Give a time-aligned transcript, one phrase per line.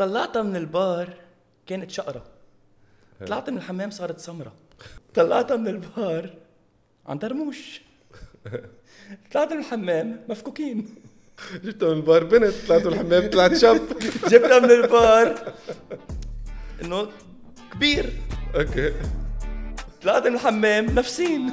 [0.00, 1.14] طلعتها من البار
[1.66, 2.24] كانت شقرة.
[3.26, 4.52] طلعت من الحمام صارت سمرة.
[5.14, 6.34] طلعتها من البار
[7.06, 7.80] عن درموش.
[9.32, 10.94] طلعت من الحمام مفكوكين.
[11.64, 13.80] جبتها من البار بنت طلعت من الحمام طلعت شاب.
[14.32, 15.54] جبتها من البار.
[16.82, 17.08] إنه
[17.72, 18.12] كبير.
[18.54, 18.92] okay.
[20.02, 21.52] طلعت من الحمام نفسين.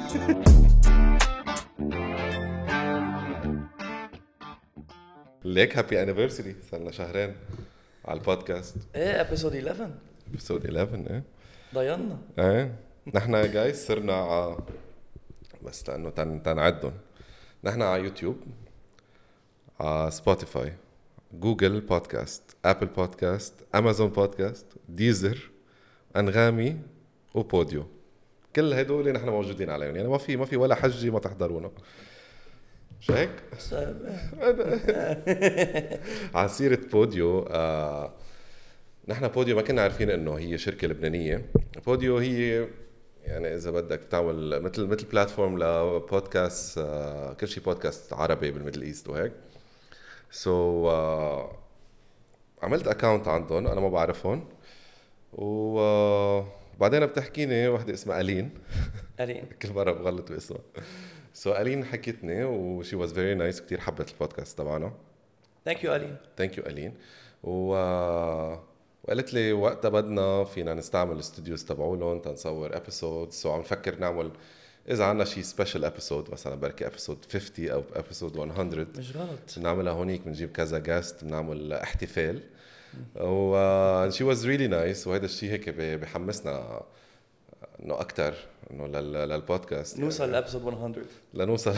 [5.44, 7.34] ليك happy anniversary صار لنا شهرين.
[8.08, 8.76] على البودكاست.
[8.94, 9.90] إيه episode 11
[10.28, 11.22] episode 11 إيه.
[11.74, 12.74] ضينا إيه.
[13.14, 14.58] نحن guys صرنا ع...
[15.62, 16.42] بس لأنه تن...
[16.42, 16.92] تنعدهم.
[17.64, 18.36] نحن على يوتيوب
[19.80, 20.72] على Spotify
[21.32, 25.50] Google Podcast Apple Podcast Amazon Podcast Deezer
[26.16, 26.76] انغامي
[27.34, 27.86] و Podeo
[28.56, 29.96] كل هدول نحن موجودين عليهم.
[29.96, 31.70] يعني ما في ما في ولا حجه ما تحضرونا.
[33.00, 33.30] مش هيك؟
[36.34, 38.12] على سيرة Podeo آه
[39.08, 41.44] نحن Podeo ما كنا عارفين إنه هي شركة لبنانية.
[41.86, 42.68] Podeo هي
[43.24, 48.82] يعني إذا بدك بتعمل مثل مثل platform لبودكاست آه كل شيء بودكاست عربي بال Middle
[48.82, 49.32] East وهيك.
[50.30, 51.58] so so, آه
[52.62, 54.44] عملت account عندهم أنا ما بعرفهم.
[55.32, 58.50] وبعدين بتحكيني وحدة اسمها ألين.
[59.20, 59.44] ألين.
[59.62, 60.60] كل مرة بغلط باسمها.
[61.38, 64.92] so ألين حكتني و she was very nice كثير حبت البودكاست تبعنا.
[65.64, 66.94] thank you ألين thank you ألين
[67.42, 67.70] و
[69.04, 74.30] وقالت لي وقتها بدنا فينا نستعمل ال studios تبعولهم تنصور episode so عم نفكر نعمل
[74.90, 79.38] إذا عندنا شيء special episode مثلا بركي episode 50 أو episode 100 مش غلط.
[79.56, 82.40] بنعملها هونيك بنجيب كذا guest بنعمل احتفال.
[83.16, 86.82] و she was really nice وهذا الشيء هيك بحمسنا
[87.84, 88.34] إنه أكثر
[88.70, 90.32] إنه للبودكاست نوصل يعني.
[90.32, 91.74] ل episode 100 لنوصل.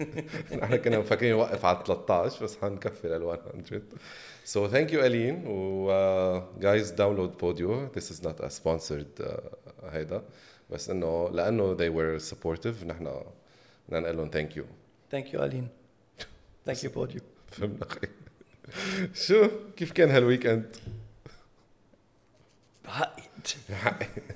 [0.62, 3.82] نحن كنا مفكرين نوقف على 13 بس حنكفي لل 100
[4.44, 5.90] So thank you Aline و
[6.96, 7.90] download Podeo.
[7.92, 9.40] This is not a sponsored uh,
[9.84, 10.22] هيدا.
[10.70, 13.22] بس إنه لأنه they were supportive نحن
[13.88, 14.64] بدنا نقول لهم thank you.
[15.10, 15.68] thank you ألين
[16.66, 17.20] thank you Podeo
[17.50, 17.86] فهمنا
[19.14, 20.76] شو؟ كيف كان هال weekend؟
[22.84, 24.28] بعقد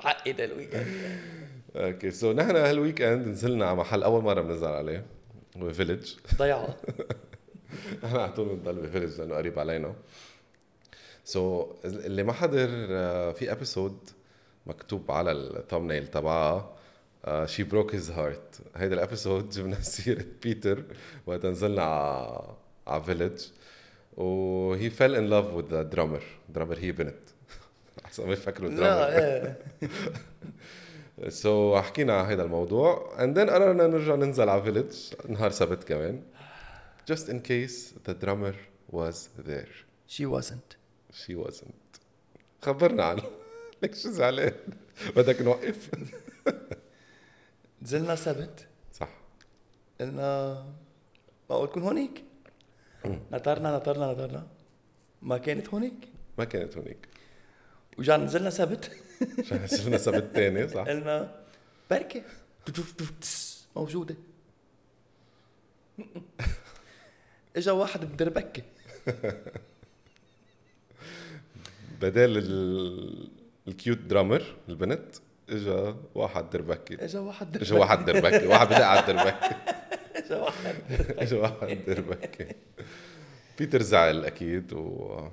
[0.00, 0.86] حقي بعقد ال weekend
[1.76, 5.04] okay so نحن هال weekend نزلنا على محل أول مرة بننزل عليه
[5.56, 6.76] هو فيلج ضيعه
[8.04, 9.94] نحن على طول بنضل بفيلج لأنه قريب علينا.
[11.24, 13.98] so so, اللي ما حضر آه، في episode
[14.66, 16.76] مكتوب على ال thumbnail تبعها
[17.44, 20.84] she broke his heart هيدا ال episode جبنا سيرة بيتر
[21.26, 23.40] وقت نزلنا على على فيلج
[24.16, 27.20] و he fell in love with drummer drummer هي بنت
[28.04, 29.58] أحسن ما يفكروا إيه.
[31.28, 34.94] so so, حكينا على هذا الموضوع and then قررنا نرجع ننزل على فيلج
[35.28, 36.22] نهار سبت كمان.
[37.10, 38.54] Just in case the drummer
[38.90, 39.72] was there.
[40.06, 40.76] She wasn't.
[41.12, 42.00] She wasn't.
[42.62, 43.22] خبرنا عنه.
[43.82, 44.52] ليك شو زعلان؟
[45.16, 45.90] بدك نوقف؟
[47.82, 49.08] نزلنا سبت؟ صح.
[50.00, 50.64] قلنا
[51.50, 52.24] معقول تكون هونيك.
[53.04, 54.46] نطرنا نطرنا نطرنا.
[55.22, 56.08] ما كانت هونيك.
[56.38, 57.07] ما كانت هونيك.
[57.98, 58.90] ورجعنا نزلنا سبت
[59.66, 61.34] صرنا سبت تاني صح؟ قلنا
[61.90, 62.22] بركة.
[63.76, 64.16] موجودة.
[67.56, 68.62] إجا واحد بدربكة
[72.02, 73.28] بدال ال...
[73.68, 75.16] ال cute drummer البنت
[75.50, 79.54] إجا واحد دربكي إجا واحد إجا واحد دربكي واحد بدق على الدربكي
[80.24, 80.74] إجا واحد
[81.22, 82.46] إجا واحد دربكي
[83.58, 85.28] بيتر زعل أكيد و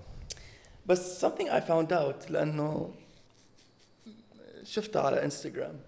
[0.86, 2.94] بس something I found out لأنه
[4.64, 5.80] شفتها على انستغرام.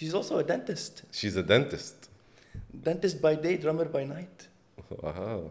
[0.00, 1.02] She's also a dentist.
[1.12, 2.08] she's a dentist.
[2.84, 4.48] Dentist by day, drummer by night.
[4.90, 5.50] واو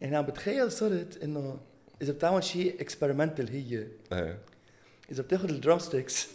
[0.00, 1.60] يعني عم بتخيل صرت إنه
[2.02, 4.38] إذا بتعمل شيء experimental هي إيه
[5.10, 6.28] إذا بتاخذ ال drum sticks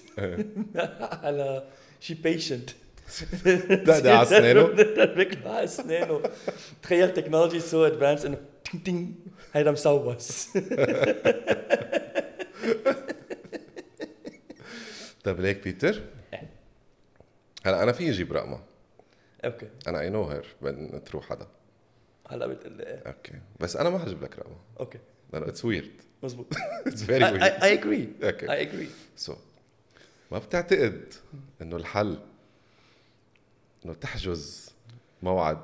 [0.65, 1.67] على
[1.99, 2.69] شي بيشنت
[3.69, 4.61] دقدق على أسنانه.
[5.21, 6.21] ركله على أسنانه.
[6.83, 8.37] تخيل technology so advanced انه
[8.71, 9.15] tin tin
[9.53, 10.49] هيدا مسوس
[15.23, 16.03] طيب ليك بيتر.
[17.65, 18.63] هلا أنا في أجيب رقمها
[19.45, 21.47] okay أنا I know her من تروح حدا
[22.29, 22.97] هلا بتقول لي إيه.
[23.07, 24.99] okay بس أنا ما حجيب لك رقمها okay
[25.33, 26.53] لأنه it's weird مزبوط
[26.87, 28.23] it's I, very weird I agree.
[28.25, 28.91] Okay I agree.
[29.15, 29.35] So
[30.31, 31.13] ما بتعتقد
[31.61, 32.19] انه الحل
[33.85, 34.71] انه تحجز
[35.23, 35.59] موعد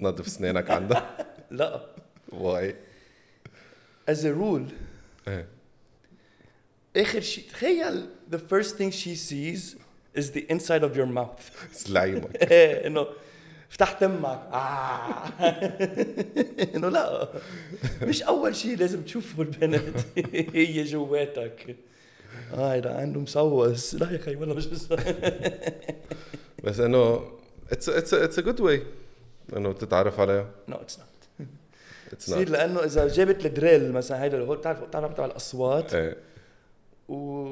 [0.00, 1.86] تنظف اسنانك عندها لا
[2.32, 2.74] why
[4.10, 4.72] a rule
[5.28, 5.46] إيه
[6.96, 9.76] اخر شيء تخيل the first thing she sees
[10.20, 11.42] is the inside of your mouth.
[11.72, 13.06] سلعيمك إيه، إنه
[13.68, 15.24] فتحت تمك آه.
[16.76, 17.28] إنه لا.
[18.02, 19.96] مش أول شيء لازم تشوفه البنت
[20.54, 21.76] هي جواتك.
[22.54, 24.66] آه هيدا عنده مسوس لا يا أخي والله مش
[26.64, 27.30] بس إنه
[27.72, 28.82] it's it's it's a good way
[29.56, 31.08] إنه تتعرف عليها؟ No it's not
[32.12, 35.94] it's تصير لأنه إذا جابت ال drill مثلا هيدا اللي هو بتعرف بتعرف تبع الأصوات؟
[35.94, 36.16] إيه.
[37.08, 37.48] و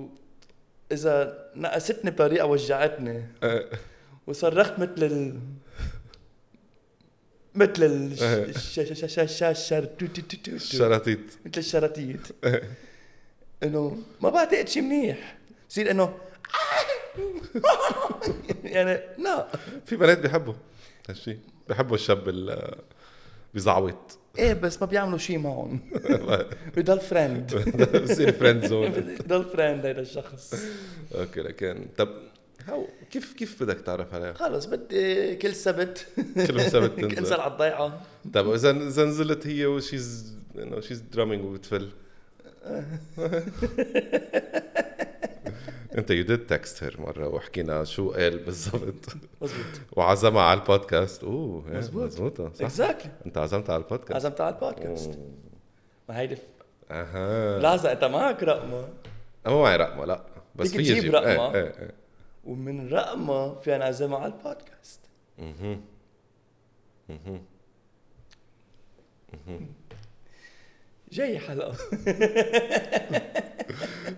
[0.93, 3.27] إذا نقستني بطريقة وجعتني.
[3.43, 3.71] إيه.
[4.27, 5.41] وصرخت مثل ال
[7.55, 8.45] مثل ال إيه.
[8.45, 10.51] الش- ش- ش- ش- ش- شر تو- تو- تو- تو- تو.
[10.53, 12.21] الشراطيط مثل الشراطيط
[13.63, 15.37] إنه ما بعتقد شيء منيح.
[15.69, 16.15] بصير إنه
[18.65, 19.49] يعني لا
[19.87, 20.55] في بنات بيحبوا
[21.09, 21.39] هالشيء
[21.69, 22.75] بيحبوا الشاب اللي
[23.55, 25.81] بيزعوط إيه بس ما بيعملوا شيء معهم.
[26.77, 27.55] بضل friend
[28.05, 30.55] بصير friend zone بضل friend هيدا الشخص.
[31.15, 32.09] Okay لكن طب
[32.67, 36.07] how كيف كيف بدك تعرف عليها؟ خلص بدي كل سبت.
[36.35, 37.19] كل سبت تنزل.
[37.19, 38.01] انزل على الضيعة.
[38.35, 41.89] طب اذا إذا نزلت هي و she's انه she's drumming وبتفل.
[45.97, 49.07] انت you did text her مرة وحكينا شو قال بالضبط.
[49.43, 51.25] مزبوط وعزمها على البودكاست.
[51.25, 52.05] Oh إيه، مزبوط.
[52.05, 52.65] مزبوطه صح.
[52.65, 54.13] Exactly انت عزمتها على البودكاست.
[54.13, 55.19] عزمت على البودكاست.
[56.09, 56.39] ما هيدي
[56.91, 57.59] أها.
[57.59, 58.89] لحظة أنت معك رقمة؟
[59.47, 60.25] ما معي رقمة لا.
[60.57, 61.95] بس في تجيب رقمها؟ إيه إيه إيه.
[62.45, 65.01] ومن رقمة فينا نعزمها على البودكاست.
[65.39, 65.81] مهم.
[67.09, 67.43] مهم.
[71.13, 71.75] جاي حلقة.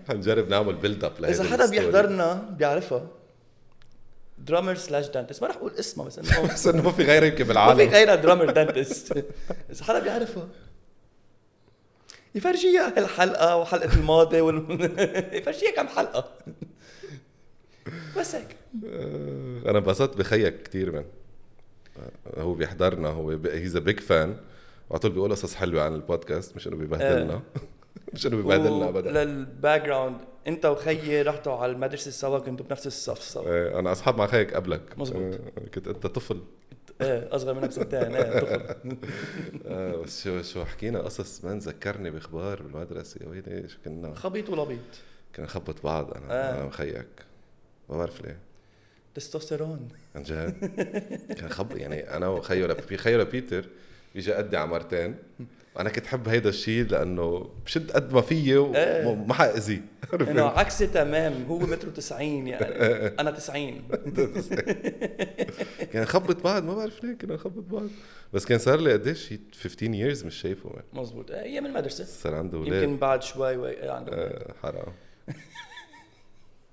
[0.07, 3.07] حنجرب نعمل build up إذا حدا بيحضرنا بيعرفها.
[4.37, 7.37] drummer slash dentist ما رح أقول اسمها بس إنه بس إنه ما في غيره يمكن
[7.37, 9.25] ما في بالعالم غيرها drummer dentist
[9.71, 10.47] إذا حدا بيعرفها
[12.35, 14.81] يفرجيها هالحلقة وحلقة الماضي وال...
[15.37, 16.29] يفرجيها كم حلقة.
[18.17, 18.55] بس هيك.
[19.65, 21.05] أنا انبسطت بخيك كثير من
[22.37, 24.37] هو بيحضرنا هو he's a big fan
[24.91, 27.41] وعلى طول بيقول قصص حلوة عن البودكاست مش إنه بيبهدلنا.
[28.13, 29.23] مش إنه بيبهدلنا ابدا.
[29.23, 30.17] لل background
[30.47, 33.43] أنت وخيي رحتوا على المدرسة سوا كنتوا بنفس الصف سوا.
[33.47, 34.99] آه، أنا أصحاب مع خيك قبلك.
[34.99, 35.33] مزبوط.
[35.33, 35.39] آه،
[35.73, 36.41] كنت أنت طفل.
[37.01, 38.75] إيه أصغر منك سنتين إيه طفل.
[39.65, 43.19] آه، بس شو شو حكينا؟ قصص ما ذكرني بإخبار بالمدرسة.
[43.23, 44.79] يا ويلي شو كنا؟ خبيط ولبيط.
[45.35, 46.55] كنا نخبط بعض أنا آه.
[46.57, 47.25] أنا وخيك.
[47.89, 48.39] ما بعرف ليه.
[49.15, 49.87] تستوستيرون.
[50.15, 50.71] عن جد؟
[51.39, 53.65] كان خب يعني أنا وخيو في خيو لبيتر
[54.15, 55.15] بيجي قدي على مرتين.
[55.75, 59.07] وأنا كنت حب هيدا الشيء لأنه بشد قد ما فيي إيه.
[59.07, 59.81] وما حاذيه
[60.13, 62.65] إنه عكسي تمام هو متر 90 يعني.
[63.21, 63.81] أنا 90
[65.91, 67.87] كان نخبط بعض ما بعرف ليه كنا نخبط بعض.
[68.33, 70.71] بس كان صار لي قديش؟ شي 15 years مش شايفه.
[70.93, 72.03] مزبوط إيه، أيام المدرسة.
[72.05, 73.69] صار عنده أولاد يمكن بعد شوي.
[73.69, 74.93] إيه، عنده حرام.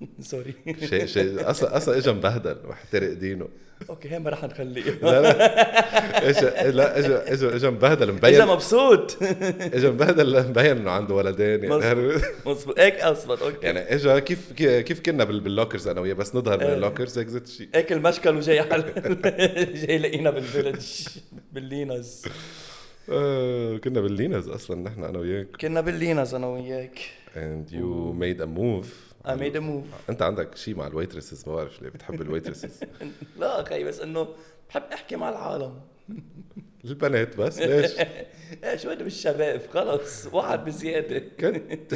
[0.20, 0.54] Sorry
[0.88, 3.48] شيء شيء أصلا أصلا اجى مبهدل محترق دينه.
[3.90, 4.82] Okay هي ما رح نخليه.
[4.90, 6.28] لا لا.
[6.30, 9.22] اجى لا اجى اجى اجى مبهدل اجى مبين مبسوط.
[9.60, 12.12] اجى مبهدل مبين إنه عنده ولدين يعني.
[12.46, 13.66] مزبوط هيك اصبت okay.
[13.66, 16.74] يعني اجى كيف كيف كنا بال- بال lockers أنا وياه بس نظهر من إيه.
[16.74, 18.84] ال lockers هيك زت شيء هيك المشكل وجاي حل...
[19.86, 20.86] جاي لقينا بال village
[21.52, 22.24] بالليناز.
[23.10, 25.46] آه كنا بالليناز أصلا نحن أنا وياك.
[25.60, 26.98] كنا بالليناز أنا وياك.
[27.36, 28.86] And you made a move.
[29.26, 30.10] I made a move.
[30.10, 32.80] انت عندك شيء مع ال waitresses ما بعرف ليه بتحب الويترسز
[33.40, 34.28] لا أخي بس إنه
[34.70, 35.80] بحب أحكي مع العالم.
[36.84, 37.92] البنات بس ليش؟
[38.64, 41.18] إيه شوي بالشباب خلص واحد بزيادة.
[41.40, 41.94] كنت.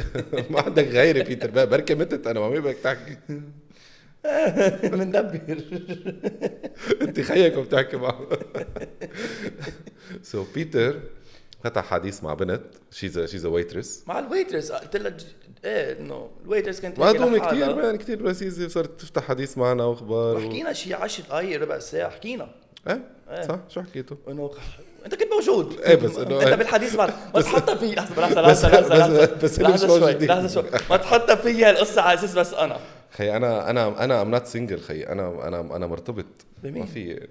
[0.49, 3.17] ما عندك غيري بيتر بقى بركي متت أنا ما مين بدك تحكي.
[4.89, 5.41] بندبر.
[7.01, 8.27] أنت خيك وبتحكي معه.
[10.21, 10.99] So بيتر
[11.63, 12.61] فتح حديث مع بنت.
[12.91, 15.17] She's she's waitress مع ال waitress قلت لها
[15.65, 17.71] إيه إنه ال waitress كانت ما تحكي دومي لحالها.
[17.71, 20.37] كثير كثير لذيذه صارت تفتح حديث معنا وأخبار و...
[20.39, 22.49] وحكينا شي 10 دقائق ربع ساعة حكينا
[22.87, 23.41] إيه إيه.
[23.41, 24.51] صح شو حكيته؟ إنه
[25.05, 26.55] أنت كنت موجود إيه بس إنه أنت إيه.
[26.55, 30.13] بالحديث بعد ما تحطها في لحظة لحظة لحظة لحظة بس- لحظة شوي.
[30.13, 32.79] لحظة شوي ما تحطها في هالقصة على أساس بس أنا
[33.11, 36.25] خي أنا أنا أنا I'm not single خي أنا أنا أنا مرتبط
[36.63, 37.27] بمين؟ ما في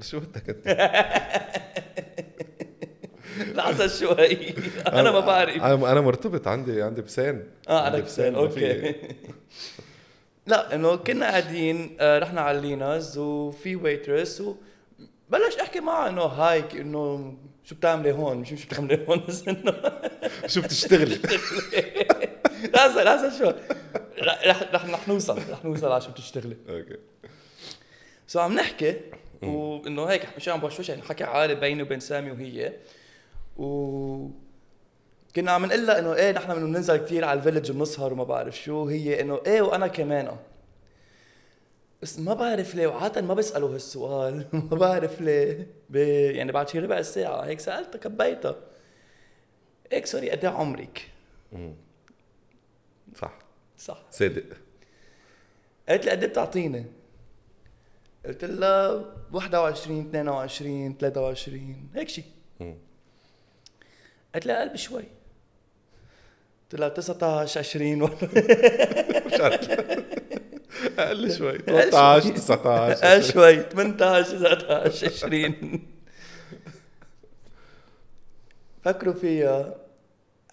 [0.00, 0.66] شو بدك أنت
[3.56, 4.54] لحظه شوي.
[4.86, 5.62] أنا ما بعرف.
[5.62, 7.44] أنا أنا مرتبط عندي عندي بسان.
[7.68, 8.94] آه عندي عندك بسان أوكي.
[10.46, 16.64] لا إنه كنا قاعدين آه، رحنا على الليناز وفي waitress وبلش أحكي معها إنه hi
[16.74, 19.74] إنه شو بتعملي هون؟ مش شو بتعملي هون؟ بس إنه
[20.46, 21.18] شو بتشتغلي؟
[22.74, 23.52] لحظه لحظه شو
[24.18, 26.56] رح رح رح رح نوصل رح نوصل على شو بتشتغلي.
[26.68, 26.96] Okay.
[28.26, 28.96] So عم نحكي
[29.42, 32.72] وانه هيك مش عم بوشوش يعني حكي عالي بيني وبين سامي وهي.
[33.56, 34.28] و
[35.36, 38.56] كنا عم نقول لها إنه إيه نحن بدنا ننزل كثير على الفيلج بنسهر وما بعرف
[38.56, 40.36] شو هي إنه إيه وأنا كمان.
[42.02, 44.46] بس ما بعرف ليه وعادة ما بيسألوا هالسؤال.
[44.70, 45.66] ما بعرف ليه.
[46.36, 48.56] يعني بعد شي ربع ساعة هيك سألتها كبيتها.
[49.92, 51.10] هيك سوري قد عمرك؟
[53.16, 53.38] صح.
[53.78, 54.02] صح.
[54.10, 54.44] صادق.
[55.88, 56.86] قالت لي قد إيه بتعطيني؟
[58.26, 62.24] قلت لها 21 22 23 هيك شيء.
[64.34, 65.04] قالت لي أقل بشوي
[66.62, 68.12] قلت لها 19 20 ولا
[70.98, 71.56] أقل شوي.
[71.56, 72.32] أقل 13 شوي.
[72.32, 73.62] 19 أقل شوي.
[73.62, 75.82] 18 19 20
[78.84, 79.74] فكروا فيها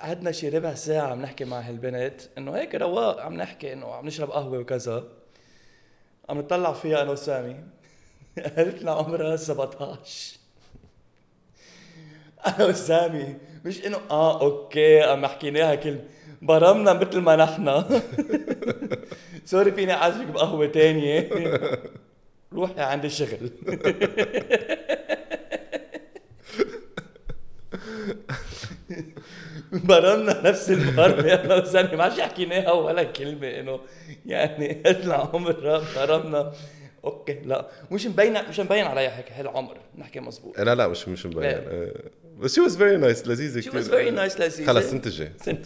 [0.02, 2.22] قعدنا شي ربع ساعة عم نحكي مع هالبنت.
[2.38, 5.04] إنه هيك رواق عم نحكي إنه عم نشرب قهوة وكذا.
[6.30, 7.56] عم نطلع فيها أنا وسامي.
[8.58, 10.38] قالت لنا عمرها 17
[12.48, 16.02] أنا وسامي مش إنه آه okay عم حكيناها كلمة
[16.42, 17.84] برمنا مثل ما نحن.
[19.46, 21.30] sorry فيني اعزمك بقهوة تانية.
[22.54, 23.50] روحي عندي شغل.
[29.72, 33.80] برمنا نفس المرة أنا وسامي ما حكيناها ولا كلمة إنه
[34.26, 36.52] يعني اطلع عمر برمنا.
[37.06, 37.68] okay لا.
[37.92, 40.60] مش مبين مش مبين عليها هيك هالعمر نحكي مزبوط.
[40.60, 41.46] لا لا مش مش مبين.
[41.46, 41.92] آه.
[42.40, 44.68] بس she was very nice لذيذة كثير was very nice لذيذة.
[44.68, 45.66] خلص السنة الجاي سنت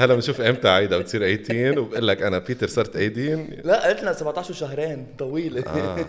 [0.00, 4.12] هلا بنشوف إمتى عيدها بتصير 18 وبقول لك أنا بيتر صرت 18 لا قلت لنا
[4.12, 5.62] 17 شهرين طويلة.
[5.66, 6.06] آه.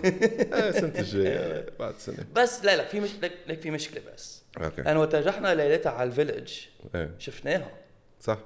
[0.70, 2.26] السنة الجايه بعد سنة.
[2.36, 4.42] بس لا لا في مش لك, لك في مشكلة بس.
[4.64, 4.82] okay.
[4.82, 6.54] أنا وقت رحنا ليلتها على ال Village
[6.96, 7.12] إيه.
[7.20, 7.72] شفناها.
[8.22, 8.38] صح.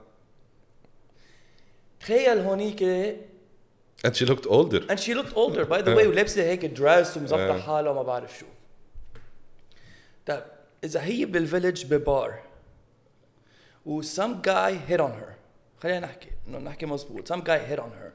[1.99, 2.83] تخيل هونيك
[4.03, 4.81] and she looked older.
[4.89, 5.65] And she looked older.
[5.65, 7.59] By the way ولابسة هيك dress ومظبطة.
[7.59, 8.45] حالها وما بعرف شو.
[10.25, 10.43] طيب
[10.83, 12.39] إذا هي بال Village ببار
[13.85, 15.33] و some guy hit on her.
[15.83, 18.11] خلينا نحكي إنه نحكي مزبوط some guy hit on her.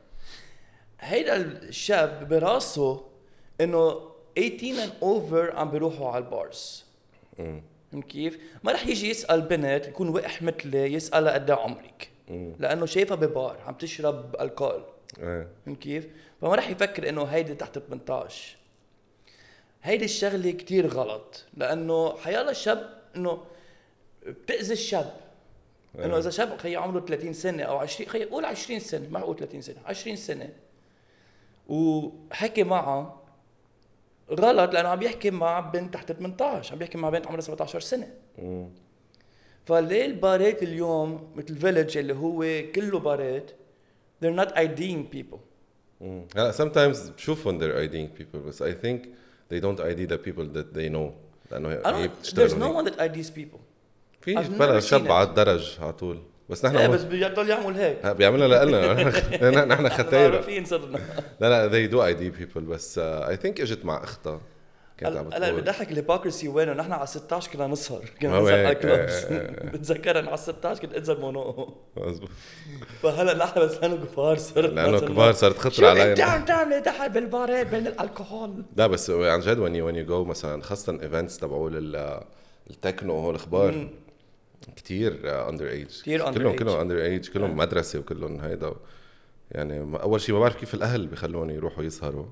[1.01, 3.05] هيدا الشاب براسه
[3.61, 6.85] إنه 18 and over عم بيروحوا على ال bars
[8.09, 12.11] كيف؟ ما رح يجي يسأل بنت يكون وقح مثلي يسألها قد إيه عمرك.
[12.59, 14.83] لأنه شايفها ببار عم تشرب الكول
[15.17, 16.09] فهمت كيف؟
[16.41, 18.57] فما رح يفكر إنه هيدي تحت 18
[19.83, 23.45] هيدي الشغلة كتير غلط لأنه حيالله شاب إنه
[24.27, 25.15] بتأذي الشاب
[25.95, 26.19] إنه آه.
[26.19, 29.61] إذا شاب خي عمره 30 سنة أو 20 خي قول 20 سنة ما أقول 30
[29.61, 30.53] سنة 20 سنة
[31.69, 33.23] وحكي معها
[34.31, 38.15] غلط لأنه عم يحكي مع بنت تحت 18 عم يحكي مع بنت عمرها 17 سنة.
[39.65, 43.51] فليه البارات اليوم مثل فيلج اللي هو كله بارات
[44.23, 45.39] they're not IDing people.
[46.37, 48.99] هلا sometimes بشوفهم they're IDing people بس I think
[49.53, 51.11] they don't ID the people that they know
[51.53, 53.59] لأنه I there's no one that IDs people
[54.21, 55.13] في بلا شاب.
[55.13, 56.19] على الدرج على طول
[56.51, 60.99] بس نحن إيه بس بيضل يعمل هيك ها، بيعملها لنا نحن ختايره معروفين صرنا
[61.41, 64.41] لا لا they do ID people بس I think اجت مع اختها
[64.99, 68.05] كانت عم هلا بضحك ال hypocrisy وينه؟ نحن على 16 كنا نسهر.
[68.23, 69.71] كنا نسهر على إيه، إيه، إيه.
[69.73, 72.29] بتذكر أنا على 16 كنت انزل مونو مزبوط
[73.03, 77.11] فهلا نحن بس لأنه كبار صرنا لأنه كبار صارت شو خطر علينا عم تعمل تحت
[77.11, 81.77] بالبارات بين الكحول لا بس عن جد you when you go مثلا خاصة events تبعول
[81.77, 82.23] ال-
[82.71, 83.89] التكنو وهول الأخبار.
[84.77, 86.57] كثير underage كتير under كلهم.
[86.57, 87.55] كلهم underage كلهم آه.
[87.55, 88.73] مدرسة وكلهم هيدا.
[89.51, 92.27] يعني أول شيء ما بعرف كيف الأهل بخلون يروحوا يسهروا.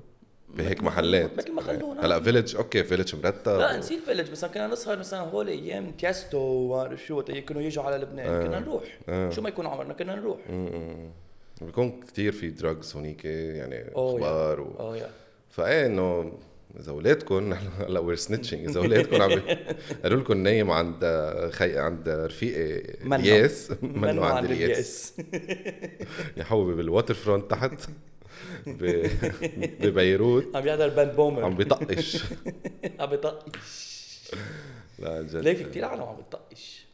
[0.55, 2.05] بهيك محلات مثل ما خلونا.
[2.05, 6.37] هلا Village okay Village مرتب لا نسيت Village مثلا كنا نسهر مثلا هول أيام Tiësto
[6.37, 8.43] وما بعرف شو وقت كانوا يجوا على لبنان آه.
[8.43, 9.29] كنا نروح آه.
[9.29, 10.39] شو ما يكون عمرنا كنا نروح.
[11.61, 13.91] بيكون كثير في drugs هونيك يعني.
[13.95, 14.75] أخبار و...
[14.79, 15.09] آه يا
[15.49, 16.33] فإيه إنه
[16.79, 19.31] إذا اولادكم هلا we're snitching إذا اولادكم عم
[20.03, 21.05] قالوا لكم نايم عند
[21.51, 22.95] خي عند رفيقي.
[23.15, 25.13] الياس منه عند الياس
[26.37, 27.71] يا حبيبي بال Waterfront تحت.
[29.81, 30.55] ببيروت.
[30.55, 32.23] عم بيحضر باند بومر عم بيطقش.
[32.99, 33.95] عم بيطقش.
[34.99, 35.35] لا عن جد.
[35.35, 36.85] ليه؟ في كثير عالم عم بتطقش.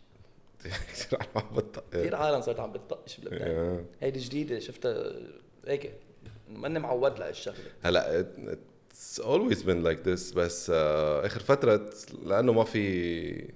[0.63, 3.41] كثير عم بيطقش كثير عالم صارت عم بتطقش بلبنان.
[3.51, 3.83] آه.
[4.01, 5.11] هيدي جديدة شفتها
[5.67, 5.91] هيك.
[6.49, 8.25] ماني معود لهالشغله هلا
[8.91, 11.89] it's always been like this بس آه، آخر فترة
[12.25, 13.49] لأنه ما في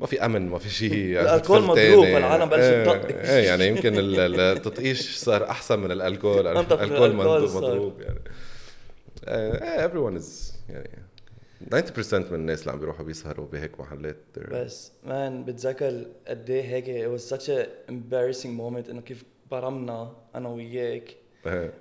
[0.00, 1.20] ما في أمن ما في شيء.
[1.22, 3.28] الألكول مضروب، فالعالم بلشت تطقش.
[3.28, 6.46] إيه يعني يمكن ال- ال- التطقيش صار أحسن من الألكول.
[6.46, 8.20] الألكول مضروب- يعني.
[9.28, 10.88] إيه everyone is يعني
[11.70, 14.16] 90% من الناس اللي عم بيروحوا بيسهروا بهيك محلات.
[14.50, 20.12] بس مان بتذكر قد إيه هيك it was such a embarrassing moment إنه كيف برمنا
[20.34, 21.16] أنا وياك.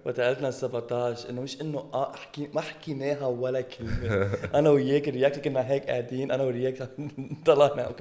[0.05, 4.07] وقت قلتنا 17 إنه مش إنه آه أحكي ما حكيناها ولا كلمة.
[4.59, 6.89] أنا وياك رياك كنا هيك قاعدين أنا ورياك
[7.45, 7.95] طلعنا.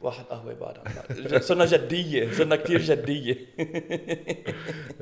[0.00, 3.36] واحد قهوة بعد عم- صرنا جدية صرنا كثير جدية.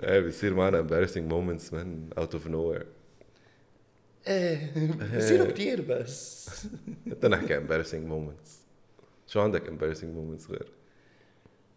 [0.02, 2.86] إيه بيصير معنا embarrassing moments من out of nowhere.
[4.28, 4.72] إيه
[5.16, 6.50] بصيروا كثير بس.
[7.06, 8.48] انت نحكي embarrassing moments.
[9.26, 10.68] شو عندك embarrassing moments غير؟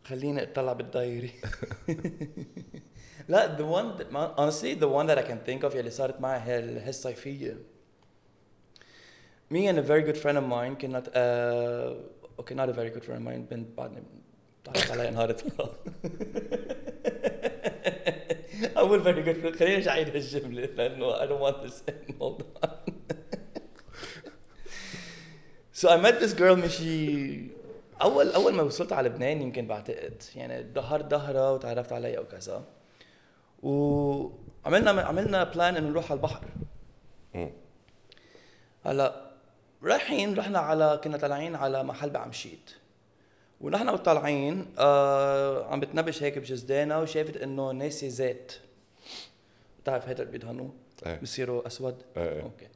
[0.03, 1.31] خليني أطلع بالدايري
[3.27, 6.39] لا the one that, honestly the one that I can think of يلي صارت معي
[6.39, 7.57] هي ال- هي الصيفية
[9.53, 13.03] me and a very good friend of mine كنا uh, okay not a very good
[13.05, 14.03] friend of mine بنت بعدني
[14.63, 15.79] تعرفت عليها نهار الطلاق
[18.77, 22.69] أول very good friend خليني أعيد هالجملة لأنه I don't want this in hold on
[25.73, 27.47] So I met this girl من شي
[28.01, 32.63] اول اول ما وصلت على لبنان يمكن بعتقد يعني ظهر ظهرها وتعرفت عليها وكذا
[33.63, 36.43] وعملنا عملنا plan إنه نروح على البحر.
[38.85, 39.31] هلأ
[39.83, 42.71] رايحين رحنا على كنا طالعين على محل بعمشيت
[43.61, 48.53] ونحن طالعين آه عم بتنبش هيك بجزدانة وشافت إنه ناسي زيت.
[49.83, 50.73] بتعرف هيدا اللي بيدهنوه؟
[51.05, 51.19] إيه.
[51.19, 52.67] بصيروا أسود؟ إيه okay.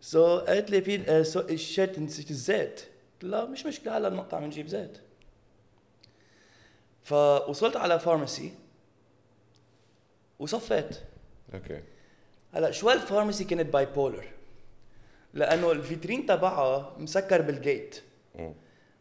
[0.00, 2.80] so قالت لي في so oh shit نسيت الزيت
[3.12, 4.98] قلت لها مش مشكلة هلأ بنقطع بنجيب زيت.
[7.02, 8.52] فوصلت على pharmacy
[10.38, 10.98] وصفيت.
[11.54, 11.82] okay.
[12.52, 14.24] هلأ شوي ال pharmacy كانت bipolar
[15.34, 18.02] لأنه ال vitrine تبعها مسكر بالجيت.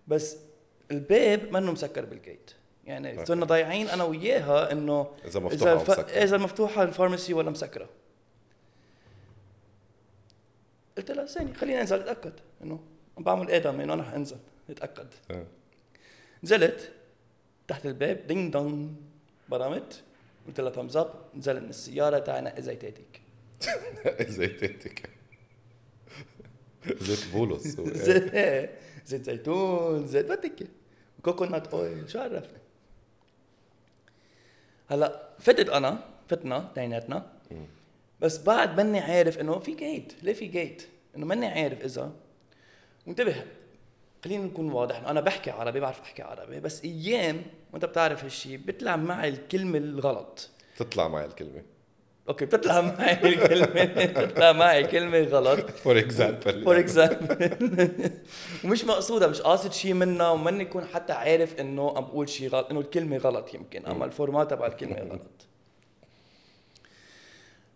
[0.08, 0.38] بس
[0.91, 2.51] الباب منه مسكر بالجيت
[2.86, 3.25] يعني.
[3.25, 6.10] صرنا ضايعين أنا وياها إنه إذا مفتوحة إذا الف...
[6.10, 7.89] إذا مفتوحة ال pharmacy ولا مسكرة.
[10.98, 12.79] قلت لها ثاني خليني أنزل أتأكد إنه
[13.17, 14.38] عم بعمل آدم إنه أنا رح انزل
[14.70, 15.08] أتأكد.
[15.32, 15.48] إيه.
[16.44, 16.91] نزلت
[17.67, 18.91] تحت الباب ding dong
[19.50, 20.03] برمت.
[20.47, 23.21] قلت لها thumbs up نزل من السيارة تعال نقي زيتاتك
[24.21, 25.09] زيتاتك
[27.01, 27.79] زيت بولس.
[27.79, 27.85] إيه.
[27.85, 28.33] زيت
[29.05, 30.67] زيت زيتون زيت بدك
[31.24, 32.57] coconut oil شو عرفني
[34.89, 37.65] هلا فتت أنا فتنا اثنيناتنا مم.
[38.21, 42.11] بس بعد ماني عارف إنه في جيت ليه في جيت إنه ماني عارف إذا
[43.07, 43.43] وانتبه
[44.27, 47.41] خلينا نكون واضح أنا بحكي عربي بعرف أحكي عربي بس أيام
[47.73, 50.49] وأنت بتعرف هالشيء بيطلع معي الكلمة الغلط.
[50.78, 51.62] تطلع معي الكلمة.
[52.30, 55.71] okay بتطلع معي الكلمة بتطلع معي كلمة غلط.
[55.71, 58.12] for example for example
[58.63, 62.67] ومش مقصودة مش قاصد شيء منها وماني يكون حتى عارف إنه عم بقول شيء غلط
[62.71, 65.21] إنه الكلمة غلط يمكن أما ال format تبع الكلمة غلط.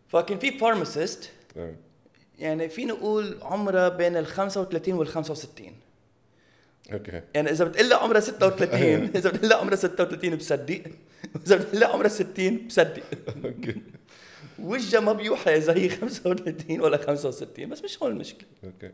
[0.07, 1.29] فكان في pharmacist
[2.39, 5.73] يعني فينا نقول عمرها بين ال 35 وال 65
[6.93, 8.79] okay يعني إذا بتقول لها عمرها 36
[9.15, 10.81] إذا بتقول لها عمرها 36 بصدق.
[11.35, 13.03] واذا بتقول لها عمرها 60 بصدق.
[13.45, 13.81] okay
[14.59, 18.47] وجهها ما بيوحى إذا هي 35 ولا 65 بس مش هون المشكلة.
[18.63, 18.91] okay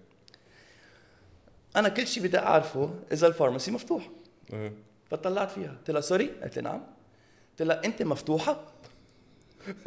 [1.75, 4.09] أنا كل شيء بدي أعرفه إذا ال pharmacy مفتوح.
[5.11, 5.69] فطلعت فيها.
[5.71, 6.83] قلت لها sorry؟ قالت لي نعم.
[7.51, 8.65] قلت لها أنت مفتوحة؟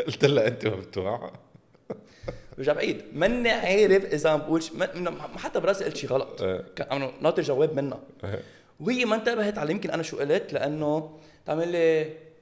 [0.06, 1.49] قلت لها أنت مفتوحة؟
[2.60, 4.62] رجع بعيد ماني عارف إذا عم بقول
[5.36, 6.64] حتى براسي قلت شيء غلط إيه.
[6.76, 8.42] كان عم ناطر جواب منها إيه.
[8.80, 11.78] وهي ما انتبهت على يمكن أنا شو قلت لأنه تعمل لي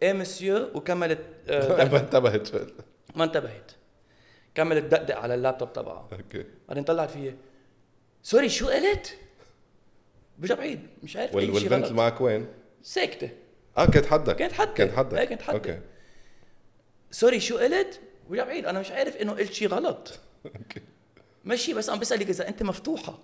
[0.03, 1.97] إيه مسيو وكملت آه، ما.
[2.01, 2.49] انتبهت.
[3.17, 3.73] ما انتبهت
[4.55, 7.35] كملت دقدق على اللابتوب تبعها okay بعدين طلعت فيي
[8.23, 9.17] sorry شو قلت؟
[10.39, 12.47] برجع بعيد مش عارف وال- والبنت اللي معك وين؟
[12.83, 13.31] ساكتة
[13.79, 14.75] آه كانت حدك كانت حدك.
[14.75, 15.69] كانت حدك إيه، كانت حدك.
[15.71, 15.81] okay
[17.11, 20.19] sorry شو قلت؟ برجع بعيد أنا مش عارف إنه قلت شيء غلط.
[21.45, 23.19] ماشي بس عم بسألك إذا أنت مفتوحة.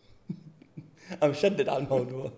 [1.22, 2.32] عم شدد على الموضوع.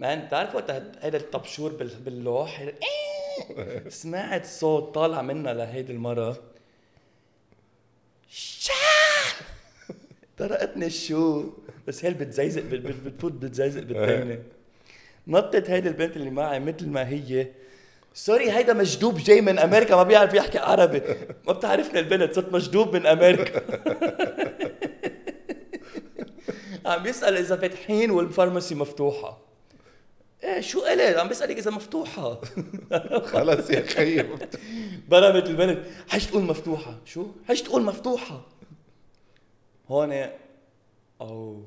[0.00, 0.70] man بتعرف وقت
[1.00, 2.68] هيدا الطبشور بال- باللوح؟
[3.88, 6.42] سمعت صوت طالع منها لهيدي المرة.
[8.28, 8.72] شا
[10.38, 11.52] طرقتني الشو
[11.86, 14.38] بس هي بتزيزق بت- بت- بتفوت بتزيزق بالتاني
[15.26, 17.48] نطت هيدي البنت اللي معي مثل ما هي.
[18.14, 21.02] سوري هيدا مجدوب جاي من أمريكا ما بيعرف يحكي عربي.
[21.46, 23.62] ما بتعرفني البنت صرت مجدوب من أمريكا.
[26.86, 29.38] عم بيسأل إذا فاتحين والفارماسي مفتوحة.
[30.44, 32.40] إيه شو قلت؟ عم بيسألك إذا مفتوحة.
[33.32, 34.22] خلص يا خيي
[35.08, 35.78] برمت البنت.
[36.08, 36.98] حش تقول مفتوحة.
[37.04, 38.46] شو؟ حش تقول مفتوحة.
[39.88, 40.26] هون
[41.20, 41.64] اوه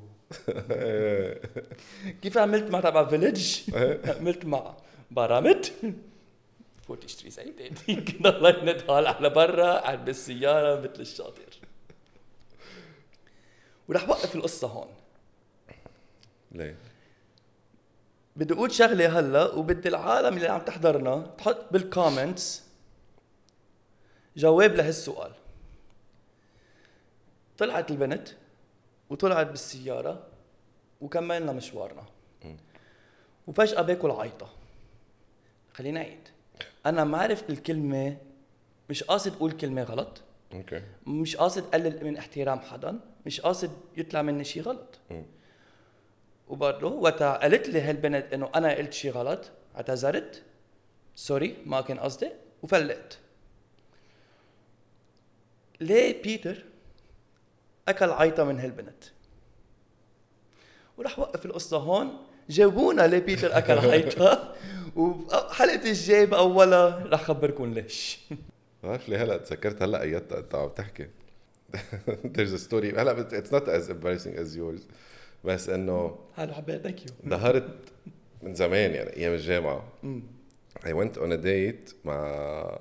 [2.22, 3.60] كيف عملت مع تبع فيلج؟
[4.06, 4.74] عملت مع
[5.10, 5.72] برمت.
[6.88, 11.54] فوت اشتري زيتات كنا الله ندهال على برا قاعد بالسيارة مثل الشاطر.
[13.88, 14.88] ورح وقف القصة هون.
[16.52, 16.76] ليه؟
[18.36, 22.62] بدي أقول شغلة هلأ وبدي العالم اللي عم تحضرنا تحط بالكومنتس
[24.36, 25.32] جواب لهالسؤال.
[27.58, 28.28] طلعت البنت
[29.10, 30.26] وطلعت بالسيارة
[31.00, 32.04] وكملنا مشوارنا.
[33.46, 34.50] وفجأة باكل عيطة.
[35.72, 36.28] خلينا نعيد
[36.86, 38.16] أنا ما عرفت الكلمة
[38.90, 40.22] مش قاصد أقول كلمة غلط.
[40.52, 40.82] أوكي.
[41.06, 43.00] مش قاصد قلل من احترام حدا.
[43.26, 44.98] مش قاصد يطلع مني شيء غلط.
[46.48, 50.42] وبرضه وقتها قالت لي هالبنت إنه أنا قلت شيء غلط اعتذرت.
[51.14, 52.30] sorry ما كان قصدي
[52.62, 53.18] وفلقت.
[55.80, 56.64] ليه بيتر
[57.88, 59.04] أكل عيطة من هالبنت؟
[60.96, 62.18] ورح وقف القصة هون.
[62.50, 64.54] جاوبونا ليه بيتر أكل عيطه
[64.96, 68.18] وحلقة الجاي بأولها رح خبركم ليش.
[68.82, 71.06] بعرف لي هلا تذكرت هلا اياتها انت عم تحكي؟
[72.36, 72.98] There's a story.
[72.98, 74.80] هلا it's not as embarrassing as yours.
[75.44, 77.68] بس إنه حلو حبيت thank you ظهرت
[78.42, 79.84] من زمان يعني أيام الجامعة.
[80.84, 82.80] I went on a date مع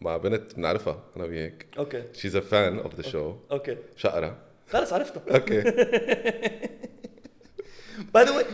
[0.00, 3.52] مع بنت بنعرفها أنا وياك okay she's a fan of the show.
[3.52, 4.36] okay شقرة.
[4.68, 5.20] خلص عرفته.
[5.34, 5.62] okay
[8.14, 8.44] by the way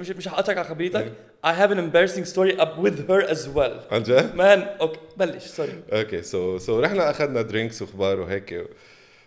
[0.00, 1.12] مش مش حقطعك على خبريتك
[1.44, 3.92] I have an embarrassing story up with her as well.
[3.92, 8.66] عن جد؟ man okay بلش sorry okay so so رحنا أخذنا drinks وخبار وهيك.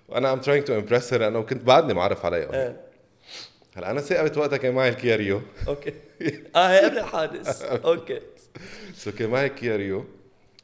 [0.08, 2.54] وأنا I'm trying to impress her أنا كنت بعدني معرف عليها.
[2.54, 2.82] إيه
[3.76, 5.94] هلا أنا صاقبت وقتها كان معي ال Kia Rio okay
[6.56, 8.20] آه قبل الحادث okay
[8.96, 10.06] so كان معي Kia Rio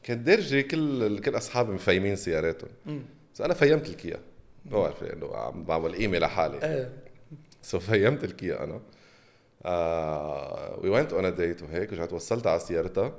[0.03, 2.69] كان دارجة كل كل أصحابي مفيمين سياراتهم.
[3.33, 4.19] so أنا فيمت الكيا.
[4.65, 6.63] ما بعرف إنه عم بعمل قيمة لحالي.
[6.63, 6.89] إيه
[7.61, 8.79] سو فيمت الكيا أنا.
[10.83, 13.15] we went on a date وهيك رجعت وصلت على سيارتها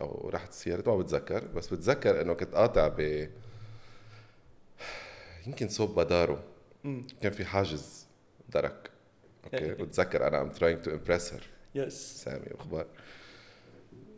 [0.00, 3.28] أو رحت سيارتها ما بتذكر بس بتذكر إنه كنت قاطع ب
[5.46, 6.38] يمكن صوب بدارو.
[7.22, 8.06] كان في حاجز
[8.48, 8.90] درك.
[9.44, 11.42] okay؟ بتذكر أنا I'm trying to impress her
[11.74, 12.86] yes سامي واخبار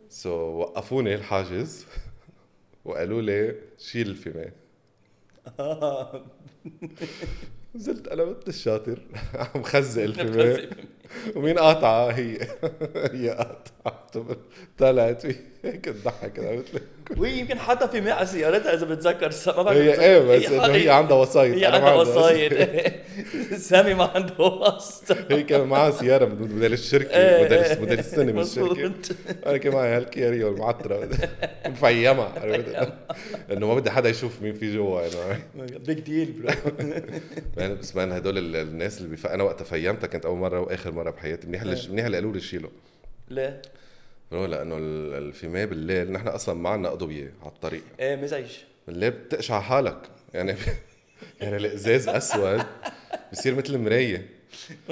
[0.09, 1.85] so so, وقفوني الحاجز
[2.85, 4.51] وقالوا لي شيل ال fumé.
[7.75, 8.99] نزلت أنا مثل الشاطر.
[9.55, 10.69] عم خزق ال fumé
[11.35, 12.37] ومين قاطعة؟ هي.
[13.13, 14.37] هي قاطعة.
[14.77, 15.23] طلعت
[15.65, 16.81] هيك تضحك أنا مثل
[17.17, 19.29] وهي يمكن حاطة fumé على سيارتها إذا بتذكر.
[19.57, 20.01] ما بعرف هي.
[20.01, 21.55] إيه بس حاطة- هي عندها وسايط.
[21.57, 22.53] هي عندها وسايط
[23.69, 25.11] سامي ما عنده وسط.
[25.31, 27.79] هي كان معها سيارة موديل الشركة إيه، موديل إيه.
[27.79, 28.91] موديل السنة من الشركة.
[29.45, 31.09] أنا كان معي هال Kia Rio المعترة
[31.67, 32.27] مفيمة
[33.51, 35.01] إنه ما بدي حدا يشوف مين في جوا
[35.85, 36.33] big deal
[37.57, 39.17] bro بس man هدول ال- الناس اللي.
[39.25, 41.47] أنا وقتها فيمتها كانت أول مرة وآخر مرة بحياتي.
[41.47, 42.69] منيح اللي منيح اللي قالوا لي شيله
[43.29, 43.61] ليه؟
[44.33, 47.81] لأنه ال- ال fumé بالليل نحن أصلا ما عندنا اضويه على الطريق.
[47.99, 48.45] إيه مزعج
[48.87, 49.97] بالليل بتقشع حالك.
[50.33, 50.55] يعني
[51.41, 52.63] يعني الإزاز أسود.
[53.31, 54.29] بصير مثل المراية.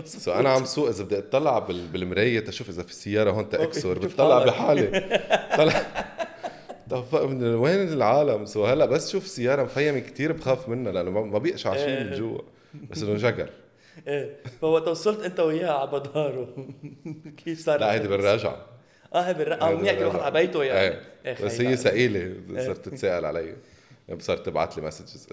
[0.06, 4.00] so أنا عم سوق إذا بدي أطلع بال- بالمراية تشوف إذا في سيارة هون تاكسر
[4.00, 4.46] بتطلع.
[4.46, 5.20] بحالي.
[5.58, 5.82] طلع.
[6.90, 11.38] طب من وين العالم؟ so هلا بس شوف سيارة مفيمة كتير بخاف منها لأنه ما-
[11.40, 12.40] بيقشع شيء من جوا.
[12.92, 13.50] بس إنه جقر.
[14.08, 14.36] إيه.
[14.62, 16.48] فوقت وصلت أنت وياها على بدارو
[17.46, 18.66] كيف صار لا هيدي بالرجعه
[19.14, 20.80] آه هي بالرقم آه منيح كل واحد على بيته يعني.
[20.80, 21.02] إيه.
[21.26, 21.78] إيه، بس هي.
[21.78, 23.56] ثقيله صرت تتساءل علي.
[24.20, 25.28] صارت تبعت لي مسجز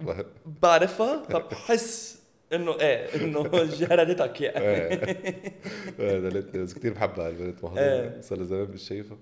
[0.62, 2.20] بعرفها؟ فبحس
[2.52, 4.96] إنه إيه إنه جهردتك يعني.
[5.98, 7.70] دلتني بس كثير بحبها البنت إيه.
[7.70, 9.18] محضره صار لها زمان مش شايفها.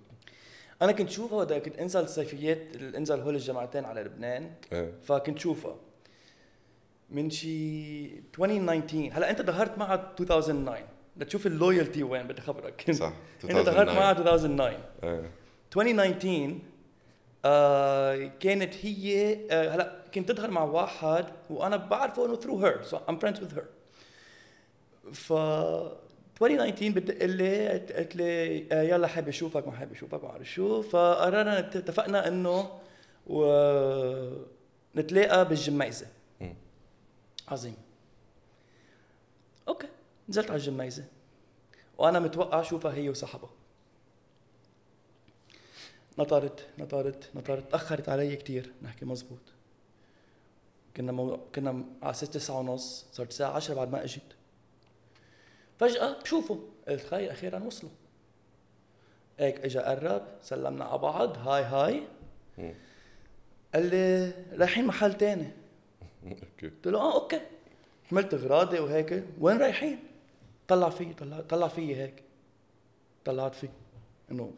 [0.83, 2.59] أنا كنت شوفها وقت كنت انزل الصيفيات
[2.97, 4.51] انزل هول الجامعتين على لبنان.
[4.73, 4.93] إيه.
[5.05, 5.77] فكنت شوفها.
[7.11, 8.05] من شي
[8.39, 10.79] 2019 هلا أنت ظهرت معها 2009
[11.19, 13.13] لتشوف ال loyalty وين بدي خبرك صح
[13.45, 13.95] انت ظهرت 2009.
[13.95, 15.31] معها 2009 إيه
[15.77, 16.59] 2019
[17.45, 18.31] آه.
[18.41, 23.19] كانت هي آه هلا كنت تظهر مع واحد وأنا بعرفه إنه through her so I'm
[23.19, 23.65] friends with her
[25.13, 25.33] ف
[26.43, 30.83] 2019 بتدق لي قالت لي آه يلا حابب أشوفك ما حابب أشوفك ما بعرف شو.
[30.83, 32.71] فقررنا اتفقنا إنه
[33.27, 33.45] و...
[34.97, 36.07] نتلاقى بالجميزة.
[37.49, 37.75] عظيم.
[39.69, 39.89] أوكي.
[40.29, 41.05] نزلت على الجميزة.
[41.99, 43.51] وأنا متوقع أشوفها هي وصاحبها.
[46.19, 47.73] نطرت نطرت نطرت.
[47.73, 48.73] تاخرت علي كتير.
[48.83, 49.41] نحكي مزبوط.
[50.97, 51.41] كنا مو...
[51.55, 53.07] كنا على ست تسعة ونص.
[53.13, 54.23] صارت الساعة 10 بعد ما إجت.
[55.79, 56.61] فجأة بشوفه.
[56.89, 57.93] قلت خي أخيرا وصلوا.
[59.39, 60.29] هيك اجى قرب.
[60.43, 61.39] سلمنا على بعض.
[61.39, 62.03] hi hi.
[62.59, 62.75] مم.
[63.75, 65.51] قال لي رايحين محل تاني.
[66.27, 66.69] okay.
[66.69, 67.41] قلت له آه okay.
[68.05, 69.25] حملت اغراضي وهيك.
[69.41, 70.08] وين رايحين؟
[70.69, 72.23] طلع فيي طلع طلع فيي هيك.
[73.25, 73.73] طلعت فيه.
[74.31, 74.53] إنه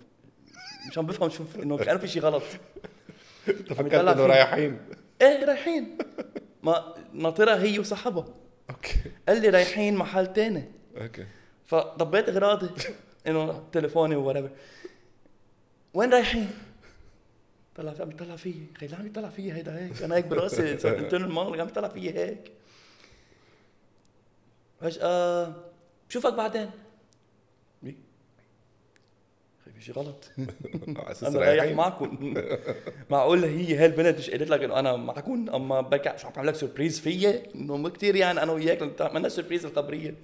[0.89, 2.43] مش عم بفهم شو إنه كان في شيء غلط
[3.49, 4.27] انت فكرت إنه.
[4.27, 4.81] رايحين.
[5.23, 5.99] إيه رايحين.
[6.63, 8.35] ما ناطرها هي وصاحبها.
[8.71, 8.95] okay.
[9.29, 10.65] قال لي رايحين محل تاني.
[10.97, 11.27] okay.
[11.67, 12.71] فضبيت إغراضي.
[13.27, 14.51] إنه تليفوني و whatever
[15.95, 16.51] وين رايحين؟
[17.75, 18.67] طلع في عم يطلع فيي.
[18.79, 20.03] خي عم يطلع فيي هيدا هيك.
[20.03, 20.73] أنا هيك براسي.
[20.99, 22.53] internal monologue عم يطلع فيي هيك.
[24.81, 25.55] فجأة
[26.11, 26.71] بشوفك بعدين.
[27.85, 27.95] إيه؟
[29.65, 30.25] خي في شيء غلط.
[30.99, 32.35] على أساس أنا رايح معكم.
[33.11, 36.55] معقول هي هالبنت مش قالت لك إنه أنا معكم أم بركي شو عم تعمل لك
[36.55, 40.15] surprise فيي إنه مو كثير يعني أنا وياك عملنا surprise الخبريه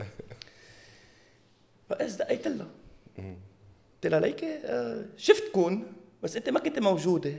[1.88, 2.66] فإذا دقيت لها
[3.18, 4.20] قلت لها.
[4.20, 5.84] ليكي آه، شفتكم
[6.22, 7.34] بس أنت ما كنت موجودة.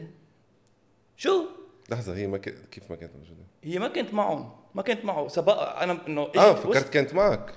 [1.17, 1.45] شو؟
[1.89, 2.55] لحظة هي ما ك...
[2.71, 6.51] كيف ما كانت موجودة؟ هي ما كنت معهم ما كنت معه سبق أنا إنه آه
[6.51, 7.53] إجت فكرت كانت معك.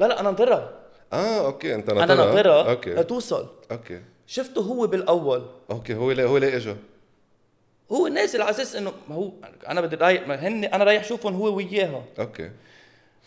[0.00, 0.70] لا لا أنا ناطرها.
[1.12, 2.04] آه أوكي أنت ناطرها.
[2.04, 2.94] أنا ناطرها أوكي.
[2.94, 3.48] لتوصل.
[3.70, 4.00] أوكي.
[4.26, 5.46] شفته هو بالأول.
[5.70, 6.76] أوكي هو ليه هو ليه اجى
[7.92, 9.30] هو نازل على أساس إنه ما هو
[9.68, 12.04] أنا بدي رايح ما هن أنا رايح أشوفهم هو وياها.
[12.18, 12.50] أوكي.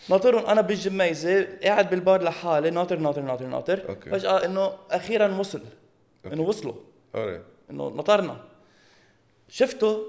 [0.10, 3.90] ناطرهم أنا بالجميزه قاعد بالبار لحالي ناطر ناطر ناطر ناطر.
[3.90, 4.10] أوكي.
[4.10, 5.62] فجأة إنه أخيرا وصل.
[6.26, 6.74] إنه وصلوا.
[7.16, 8.38] إنه نطرنا
[9.50, 10.04] شفته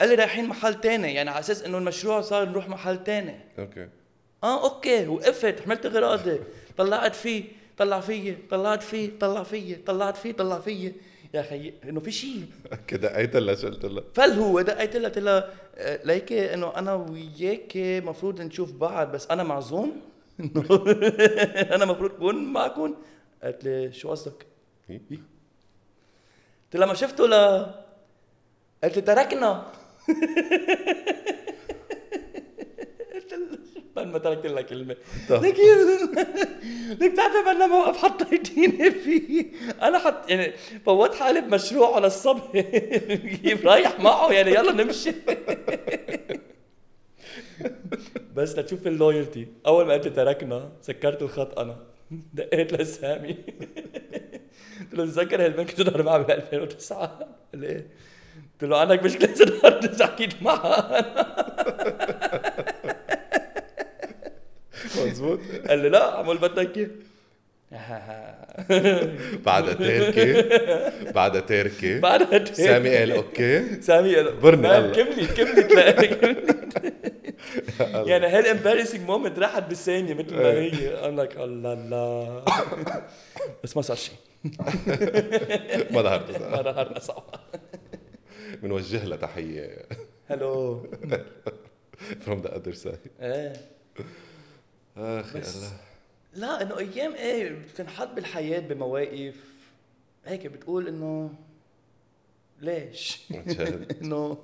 [0.00, 3.40] قال لي رايحين محل تاني يعني على أساس إنه المشروع صار نروح محل تاني.
[3.58, 3.88] أوكي.
[4.44, 6.40] آه أوكي وقفت حملت اغراضي
[6.76, 7.44] طلعت فيه
[7.78, 10.92] طلع فيي طلعت فيه طلع فيي طلعت فيه طلع فيي.
[11.34, 12.44] يا أخي إنه في شيء
[12.92, 14.04] دقيت لها شو قلت لها.
[14.14, 19.26] فل هو دقيت لها قلت لها آه، ليكي إنه أنا وياك مفروض نشوف بعض بس
[19.30, 20.00] أنا معزوم.
[21.74, 22.94] أنا مفروض كون معكم
[23.42, 24.46] قالت لي شو قصدك؟
[24.88, 25.20] قلت
[26.74, 27.32] لها ما شفته ل
[28.82, 29.50] قالت لي تركنا.
[33.14, 33.58] قلت لها
[33.96, 34.96] بعد ما تركت لها كلمة.
[35.28, 35.44] طب.
[35.44, 35.56] لك
[37.00, 39.46] لك بتعرف أنا موقف حطيتيني فيه؟
[39.82, 40.52] أنا حط يعني
[40.86, 42.50] فوت حالي بمشروع على الصبح.
[43.42, 45.12] كيف رايح معه يعني يلا نمشي.
[48.36, 51.76] بس لتشوف ال loyalty أول ما قلت تركنا سكرت الخط أنا.
[52.34, 53.32] دقيت لسامي.
[54.80, 57.06] قلت له تذكر هالبنك كنت تظهر معها ب 2009
[57.52, 57.86] قال لي إيه
[58.60, 59.28] قلت له عندك مشكلة
[59.80, 61.00] ترجع حكيت معها
[65.20, 66.88] مزبوط قال لي لا عمول بدك إياها
[69.46, 70.48] بعدها تركي.
[71.12, 71.98] بعدها تركي.
[72.00, 73.80] بعدها سامي قال أوكي.
[73.82, 74.92] سامي قال برني هلا.
[74.92, 76.16] كملي كملي
[78.10, 80.70] يعني هال embarrassing moment راحت بالثانية مثل ما هي؟
[81.02, 82.44] I'm like الله الله
[83.64, 84.14] بس ما صار شيء.
[85.94, 87.22] ما ظهرت ما ظهرنا سوا
[88.62, 89.86] بنوجه لها تحية.
[90.28, 90.82] hello
[92.26, 93.22] from the other side.
[93.22, 93.52] إيه.
[94.96, 95.72] اخ الله.
[96.34, 99.34] لا إنه أيام إيه بتنحط بالحياة بمواقف
[100.24, 101.30] هيك بتقول إنه
[102.60, 103.32] ليش؟
[104.02, 104.38] إنه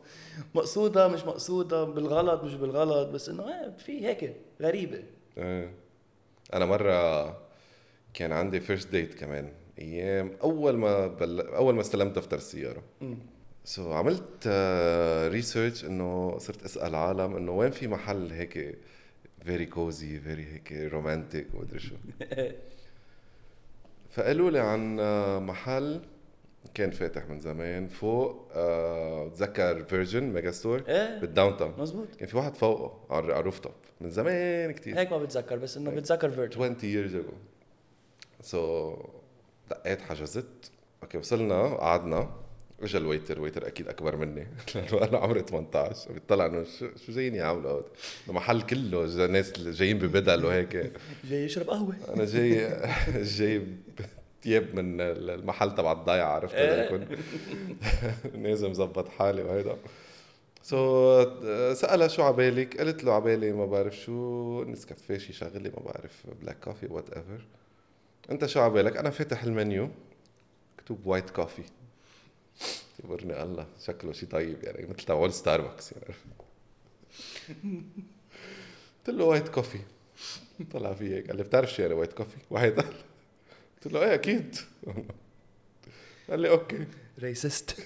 [0.55, 5.03] مقصودة مش مقصودة بالغلط مش بالغلط بس إنه إيه في هيك غريبة.
[5.39, 5.71] إيه.
[6.55, 7.27] أنا مرة
[8.15, 11.41] كان عندي first date كمان أيام أول ما بل...
[11.41, 12.83] أول ما استلمت دفتر السيارة.
[13.65, 14.49] so, عملت
[15.33, 18.79] research إنه صرت أسأل عالم إنه وين في محل هيك
[19.47, 21.95] very cozy very هيك romantic ومدري شو.
[24.15, 26.01] فقالوا لي عن آه، محل
[26.75, 28.49] كان فاتح من زمان فوق
[29.27, 31.21] بتذكر فيرجن ميجا ستور إيه.
[31.21, 34.99] بال downtown مزبوط كان في واحد فوقه على على ال rooftop من زمان كتير.
[34.99, 37.35] هيك ما بتذكر بس إنه بتذكر فيرجن 20 years ago.
[38.41, 38.99] so,
[39.71, 40.71] دقيت حجزت.
[41.03, 42.46] أوكي وصلنا قعدنا.
[42.83, 44.47] اجى ال waiter waiter أكيد أكبر مني.
[44.75, 47.83] لأنه أنا عمري 18 بيطلع إنه شو شو جايين يعملوا
[48.29, 50.93] المحل كله ناس جايين ببدل وهيك.
[51.31, 51.97] جاي يشرب قهوة.
[52.15, 52.81] أنا جاي
[53.39, 53.67] جاي
[54.43, 56.57] ثياب من المحل تبع الضيعة عرفت.
[56.91, 57.09] كنت
[58.35, 59.77] نازل مظبط حالي وهيدا.
[60.63, 66.23] so, سألها شو عبالك؟ قلت له عبالي ما بعرف شو نسكافيه شي شغله ما بعرف
[66.43, 67.47] black coffee whatever
[68.31, 69.89] أنت شو عبالك؟ أنا فاتح المنيو
[70.79, 71.63] مكتوب white coffee
[73.05, 73.67] يقبرني الله.
[73.87, 76.15] شكله شي طيب يعني مثل تبع ستاربكس يعني.
[78.99, 79.79] قلت له white coffee.
[80.73, 81.27] طلع في هيك.
[81.29, 82.95] قال لي بتعرف شو يعني white coffee؟ واحد قال
[83.85, 84.57] قلت له إيه أكيد.
[86.31, 86.87] قال لي أوكي.
[87.19, 87.77] ريسست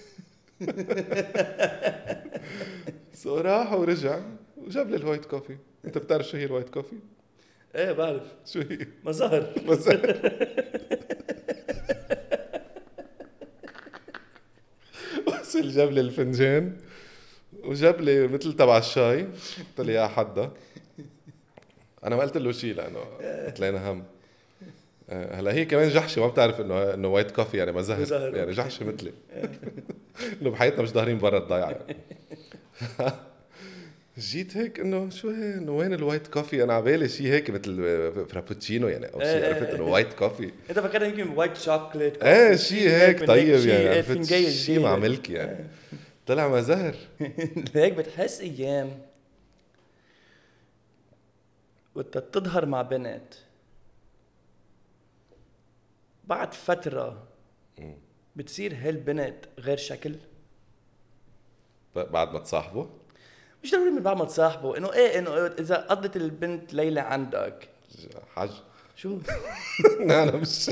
[3.15, 4.21] so راح ورجع
[4.57, 5.57] وجاب لي ال white coffee.
[5.85, 6.97] أنت بتعرف شو هي ال white coffee؟
[7.75, 8.23] إيه بعرف.
[8.47, 9.53] شو هي؟ ما زهر
[15.51, 16.77] وصل جاب لي الفنجان
[17.65, 19.23] وجاب لي مثل تبع الشاي.
[19.23, 20.51] قلت لي يا حدا
[22.05, 23.01] أنا ما قلت له شيء لأنه
[23.57, 24.05] طلعنا هم.
[25.11, 28.00] آه، هلا هي كمان جحشة ما بتعرف إنه إنه white coffee يعني ما زهر.
[28.00, 28.37] ما زهر.
[28.37, 29.13] يعني جحشة مثلي.
[30.43, 31.79] إنه بحياتنا مش ظاهرين برا الضيعه
[34.21, 37.77] جيت هيك إنه شو هي؟ إنه وين ال white coffee؟ أنا عبالي شيء هيك مثل
[38.29, 39.75] frappuccino يعني أو شيء إيه، عرفت؟ إيه.
[39.75, 40.53] إنه white coffee.
[40.71, 45.67] إنت فكرت يمكن white chocolate إيه شيء هيك طيب يعني عرفت؟ شيء مع milk يعني.
[46.27, 46.95] طلع ما زهر.
[47.75, 48.91] هيك بتحس أيام
[51.95, 53.35] وقت تظهر مع بنت
[56.25, 57.29] بعد فترة
[58.37, 60.15] بتصير هالبنت غير شكل؟
[61.95, 63.00] بعد ما تصاحبه؟
[63.65, 67.69] مش ضروري من بعد ما تصاحبه انه إيه انه إذا قضت البنت ليلة عندك.
[68.37, 68.51] حج
[68.97, 69.19] شو؟
[70.01, 70.71] أنا مش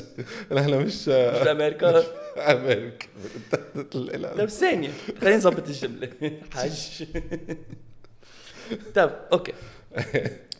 [0.52, 2.04] أنا مش مش بامريكا
[2.36, 3.06] أمريكا؟
[4.36, 6.10] طيب ثانية خلينا نظبط الجملة.
[6.54, 7.04] حج
[8.94, 9.52] طيب أوكي.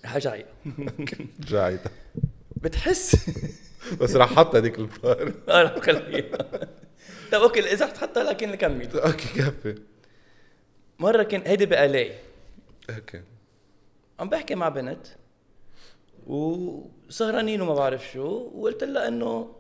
[0.05, 0.47] حاجة عيب
[1.41, 1.79] جاي.
[2.57, 3.17] بتحس؟
[4.01, 6.39] بس راح حط هذيك البار آه رح خليها
[7.33, 9.75] طيب أوكي إذا حتحطها لكن نكمل أوكي كفي.
[10.99, 12.19] مرة كان هيدي بقالي
[12.91, 13.23] أوكي.
[14.21, 15.07] عم بحكي مع بنت
[16.27, 19.55] وسهرانين وما بعرف شو وقلت لها إنه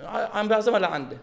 [0.00, 1.16] عم بعزمها لعندي.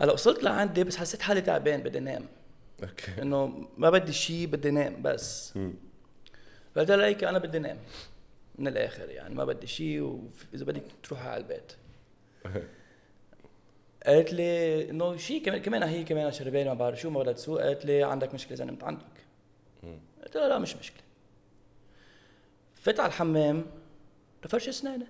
[0.00, 2.28] هلأ وصلت لعندي بس حسيت حالي تعبان بدي انام
[2.82, 3.22] أوكي.
[3.22, 5.58] إنه ما بدي شيء بدي انام بس.
[6.76, 7.78] قلت لها هيك أنا بدي انام
[8.58, 10.00] من الآخر يعني ما بدي شيء
[10.52, 11.72] واذا بدك تروحي على البيت.
[14.06, 17.60] قالت لي إنه شيء كمان كمان هي كمان شربانة ما بعرف شو ما بدها تسوق
[17.60, 19.30] قالت لي عندك مشكلة إذا نمت عندك
[20.22, 21.02] قلت لها لا مش مشكلة.
[22.74, 23.66] فت على الحمام
[24.44, 25.06] لفرش أسناني.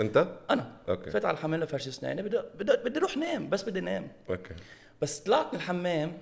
[0.00, 0.76] أنت؟ أنا.
[0.88, 1.10] أوكي.
[1.10, 2.22] فت على الحمام لفرش أسناني.
[2.22, 4.12] بدي بدي أروح نام بس بدي نام.
[4.30, 4.54] أوكي.
[5.02, 6.18] بس طلعت من الحمام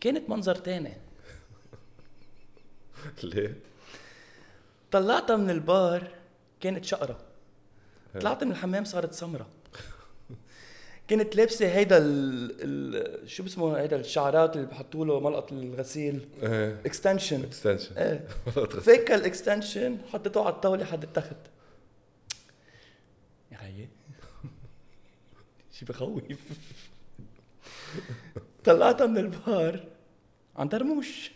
[0.00, 0.96] كانت منظر تاني.
[3.22, 3.54] ليه؟
[4.90, 6.08] طلعتها من البار
[6.60, 7.18] كانت شقرة.
[8.20, 9.46] طلعت من الحمام صارت سمرة.
[11.08, 12.50] كانت لابسة هيدا ال...
[12.60, 13.28] ال...
[13.30, 16.28] شو بسمه هيدا الشعرات اللي بحطوا له ملقط الغسيل.
[16.42, 16.80] إيه.
[16.86, 18.28] extension extension إيه.
[18.86, 21.36] فيك ال extension حطيته على الطاولة حد التخت
[23.52, 23.88] يا خيي.
[25.72, 26.22] شي بخوف.
[28.64, 29.84] طلعتها من البار.
[30.56, 31.30] عن درموش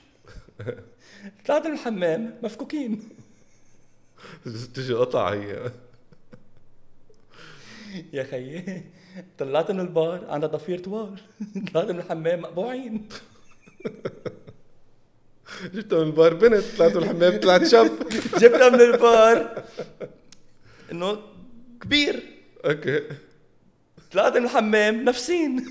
[1.47, 3.09] طلعت من الحمام مفكوكين.
[4.75, 5.73] تجي قطع هي.
[8.13, 8.85] يا خيي.
[9.39, 11.19] طلعت من البار عندها ضفير طوال.
[11.75, 13.09] طلعت من الحمام مقبوعين.
[15.75, 17.91] جبتها من البار بنت طلعت من الحمام طلعت شاب.
[18.41, 19.65] جبتها من البار.
[20.93, 21.19] إنه
[21.81, 22.23] كبير.
[22.65, 23.01] okay.
[24.13, 25.67] طلعت من الحمام نفسين.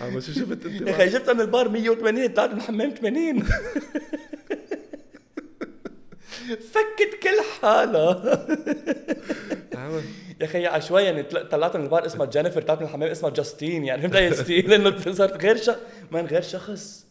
[0.00, 3.44] عم شو شفت أنت يا أخي جبتها من البار 180 طلعت من الحمام 80
[6.56, 8.46] فكت كل حالها.
[10.40, 14.02] يا أخي عشوائيا طل- طلعت من البار اسمها جينيفر طلعت من الحمام اسمها جاستين يعني
[14.02, 15.78] فهمت I still إنه صارت غير شخص
[16.10, 17.06] من غير شخص.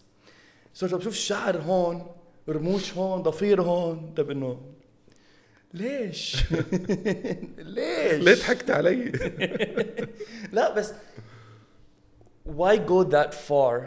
[0.73, 2.07] صرت بشوف الشعر هون
[2.49, 4.13] رموش هون ضفير هون.
[4.17, 4.61] طب إنه
[5.73, 6.35] ليش؟
[7.57, 9.11] ليش؟ ليه ضحكت علي؟
[10.53, 10.93] لا بس
[12.57, 13.81] why go that far?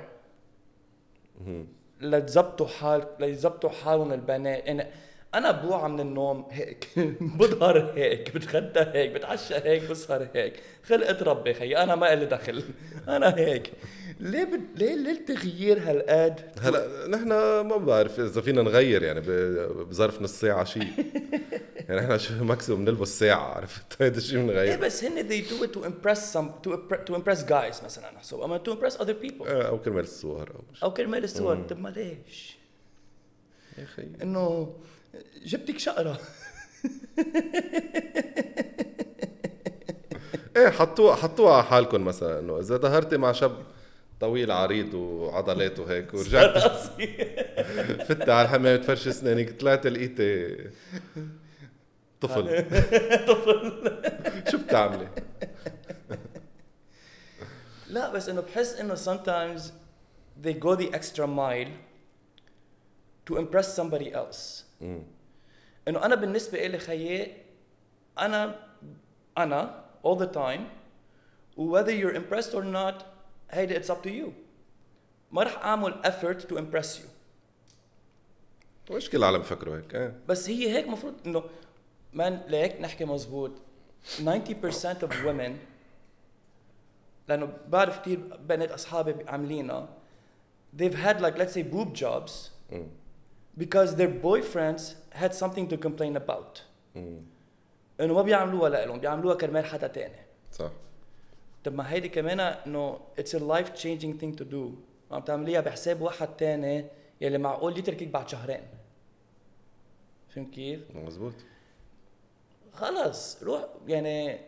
[2.01, 4.67] لتظبطوا حال ليظبطوا حالهم البنات.
[4.67, 4.87] يعني
[5.35, 6.89] أنا بوعى من النوم هيك.
[7.39, 10.55] بظهر هيك بتغدى هيك بتعشى هيك بسهر هيك.
[10.85, 12.63] خلقت ربي خي أنا ما لي دخل.
[13.09, 13.73] أنا هيك.
[14.21, 14.61] ليه بد...
[14.77, 17.29] ليه ليه التغيير هالقد؟ هلا نحن
[17.61, 19.21] ما بعرف إذا فينا نغير يعني
[19.85, 20.93] بظرف نص ساعة شيء
[21.89, 25.65] يعني نحن شو ماكسيموم بنلبس ساعة عرفت؟ هيدا الشيء إيه بنغير بس هن they do
[25.65, 26.71] it to impress some to,
[27.11, 29.47] to impress guys مثلا نحسب أما to impress other people.
[29.47, 31.57] آه، أو كرمال الصور أو أو كرمال الصور.
[31.57, 32.57] طب ما ليش؟
[33.79, 34.75] يا أخي إنه
[35.45, 36.21] جبتك شقرة
[40.57, 43.63] إيه حطوها حطوها على حالكم مثلا إنه إذا ظهرتي مع شاب
[44.21, 46.59] طويل عريض وعضلاته هيك ورجعت
[48.09, 50.57] فت على الحمام تفرش اسنانك طلعت لقيتي
[52.21, 52.65] طفل
[53.29, 53.73] طفل
[54.51, 55.09] شو بتعملي؟
[57.87, 59.61] لا بس إنه بحس إنه sometimes
[60.45, 61.73] they go the extra mile
[63.27, 64.70] to impress somebody else.
[64.83, 67.37] انه أنا بالنسبة لي خيي
[68.19, 68.67] أنا
[69.39, 70.61] أنا all the time
[71.57, 73.05] whether you're impressed or not
[73.51, 74.33] هيدا it's up to you.
[75.33, 77.07] ما رح أعمل effort to impress you.
[78.91, 80.21] مش كل العالم بفكروا هيك؟ إيه.
[80.29, 81.45] بس هي هيك مفروض إنه
[82.13, 83.51] مان لهيك نحكي مزبوط.
[84.19, 84.23] 90%
[85.03, 85.53] of women
[87.29, 89.89] لأنه بعرف كثير بنات أصحابي عاملينها
[90.77, 92.33] they've had like let's say boob jobs.
[92.73, 92.87] مم.
[93.61, 94.83] Because their boyfriends
[95.21, 96.63] had something to complain about.
[98.01, 100.17] انه ما بيعملوها لهم بيعملوها كرمال حدا تاني.
[100.53, 100.71] صح.
[101.65, 104.75] طب ما هيدي كمان انه it's a life changing thing to do.
[105.11, 106.87] عم تعمليها بحساب واحد تاني
[107.21, 108.61] يلي معقول يتركك بعد شهرين.
[110.29, 111.35] فهمت كيف؟ مزبوط
[112.73, 114.41] خلص روح يعني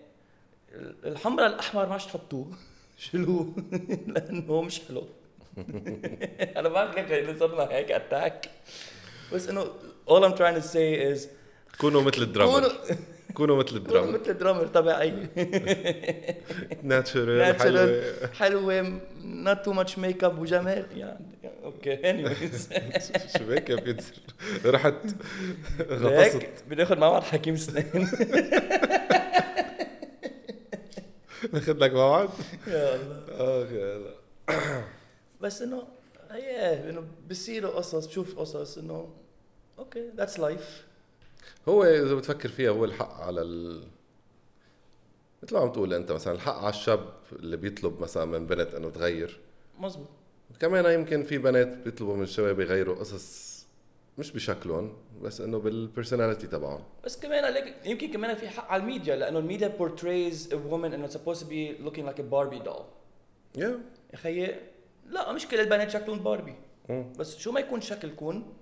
[1.04, 2.46] الحمراء الأحمر ما تحطوه.
[2.98, 3.52] شيلوه
[4.06, 5.02] لأنه مش حلو.
[6.56, 8.50] أنا ما بعرف ليه صرنا هيك attack
[9.34, 9.64] بس إنه
[10.10, 11.28] all I'm trying to say is
[11.80, 12.52] كونوا مثل ال drummer.
[12.52, 12.70] كونوا
[13.34, 15.12] كونوا مثل كونوا الدرامر مثل درامر طبيعي.
[16.82, 17.84] natural حلوة.
[17.84, 19.00] natural حلوة
[19.44, 20.86] not too much makeup وجمال.
[20.96, 21.26] يعني
[21.64, 22.56] okay anyways.
[23.38, 24.04] شو هيك يا بيتر؟
[24.64, 24.94] رحت
[25.90, 26.04] غطست.
[26.36, 28.08] هيك بناخذ موعد حكيم سنين
[31.54, 32.28] آخذ لك موعد
[32.66, 33.22] يا الله.
[33.64, 34.84] اخ يا الله.
[35.40, 35.82] بس إنه
[36.34, 39.08] إيه إنه بصيروا قصص بشوف قصص إنه
[39.82, 40.84] okay that's life
[41.68, 43.82] هو إذا بتفكر فيها هو الحق على ال
[45.42, 48.90] مثل ما عم تقول أنت مثلا الحق على الشاب اللي بيطلب مثلا من بنت إنه
[48.90, 49.40] تغير.
[49.78, 50.08] مزبوط
[50.60, 53.52] كمان يمكن في بنات بيطلبوا من الشباب يغيروا قصص
[54.18, 56.84] مش بشكلهم بس إنه بال personality تبعهم.
[57.04, 60.94] بس كمان عليك يمكن كمان في حق على الميديا لأنه ال media portrays a woman
[60.94, 62.82] إنه supposed to be looking like a Barbie doll.
[63.56, 63.80] يا
[64.12, 64.60] يا خيي
[65.08, 66.54] لا مش كل البنات شكلهم باربي.
[67.18, 68.52] بس شو ما يكون شكلكم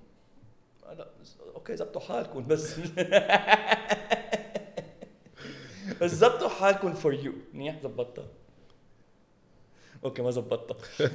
[0.99, 1.07] لا
[1.55, 2.75] okay زبطوا حالكم بس
[6.01, 8.27] بس زبطوا حالكم for you منيح؟ زبطتها.
[10.05, 10.77] okay ما زبطتها.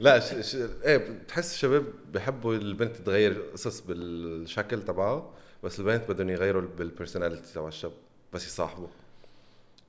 [0.00, 0.34] لا ش...
[0.50, 0.54] ش...
[0.84, 5.30] إيه بتحس الشباب بحبوا البنت تغير قصص بالشكل تبعها
[5.62, 7.92] بس البنات بدهم يغيروا بال personality تبع الشاب
[8.32, 8.88] بس يصاحبوا.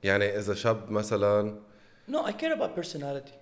[0.04, 1.60] يعني إذا شاب مثلا
[2.12, 3.36] No, I care about personality.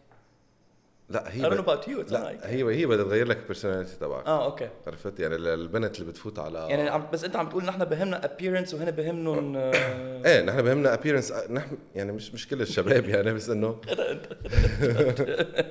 [1.10, 2.08] لا I هي don't know about you.
[2.08, 2.46] It's لا like.
[2.46, 4.26] هي هي بدها تغير لك ال personality تبعك.
[4.28, 4.70] آه okay.
[4.88, 8.38] عرفت؟ يعني البنت اللي بتفوت على يعني عم بس أنت عم تقول نحن بهمنا
[8.74, 9.72] وهنا بهمنهم آه،
[10.26, 13.82] إيه نحن بهمنا appearance نحن يعني مش مش كل الشباب يعني بس انه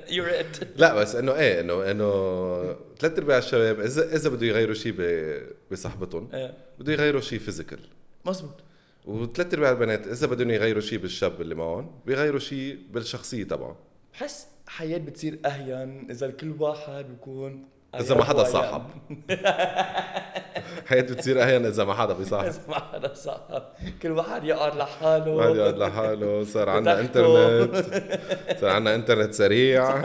[0.09, 0.65] you're it.
[0.75, 5.41] لا بس إنه إيه انه إنه ثلاث أرباع الشباب اذا إذا بده يغيروا شيء ب-
[5.71, 6.53] بصحبتهم إيه.
[6.79, 7.79] بده يغيروا شيء فيزيكال
[8.25, 8.55] مزبوط
[9.05, 13.77] وثلاث أرباع البنات إذا بدهم يغيروا شيء بالشاب اللي معهم بيغيروا شيء بالشخصية تبعه
[14.13, 17.67] بحس حياة بتصير أهين إذا كل واحد بيكون
[17.99, 18.83] إذا ما حدا صاحب.
[20.85, 22.47] حياة بتصير أهين إذا ما حدا بيصاحب.
[22.47, 23.63] إذا ما حدا صاحب.
[24.01, 25.31] كل واحد يقعد لحاله.
[25.31, 26.43] واحد يقعد لحاله.
[26.43, 26.99] صار عندنا.
[26.99, 27.75] إنترنت.
[28.61, 30.01] صار عندنا إنترنت سريع.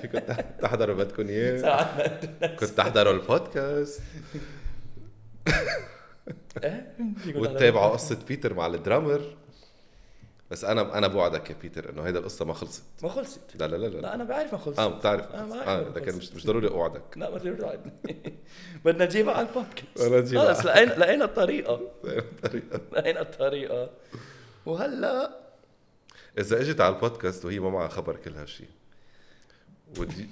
[0.00, 4.02] فيكم تح- تحضروا بدكم اياه صار عندنا كنت تحضروا البودكاست.
[7.16, 9.20] فيكم وتتابعوا قصة بيتر مع ال drummer.
[10.52, 12.82] بس أنا أنا بوعدك يا بيتر إنه هيدا القصة ما خلصت.
[13.02, 13.40] ما خلصت.
[13.54, 14.00] لا لا لا لا.
[14.00, 14.78] لا أنا بعرف ما خلصت.
[14.78, 16.14] آه بتعرف أنا بعرف آه خلص.
[16.14, 17.02] مش مش ضروري أوعدك.
[17.16, 17.92] لا ما تقدر توعدني
[18.84, 20.02] بدنا نجيبها على البودكاست.
[20.02, 20.54] بدنا نجيبها.
[20.54, 21.80] خلص لقينا لقينا الطريقة.
[22.48, 22.80] طريقة.
[22.92, 23.90] لقينا الطريقة.
[24.66, 25.30] وهلا
[26.38, 28.68] إذا إجت على البودكاست وهي ما معها خبر كل هالشيء
[29.98, 30.26] ودي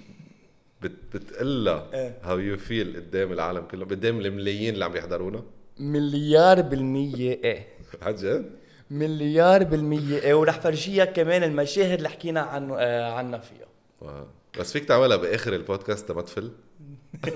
[0.83, 1.91] بت بتقلها.
[2.23, 3.85] how you feel قدام العالم كله.
[3.85, 5.43] قدام الملايين اللي عم يحضرونا.
[5.79, 7.41] مليار بالمية.
[7.45, 7.67] إيه.
[8.03, 8.60] عن جد؟
[8.91, 10.19] مليار بالمية.
[10.19, 13.67] إيه ورح فرجيها كمان المشاهد اللي حكينا عن آه عنها فيها.
[14.01, 14.27] wow.
[14.61, 16.51] بس فيك تعملها بآخر البودكاست لما تفل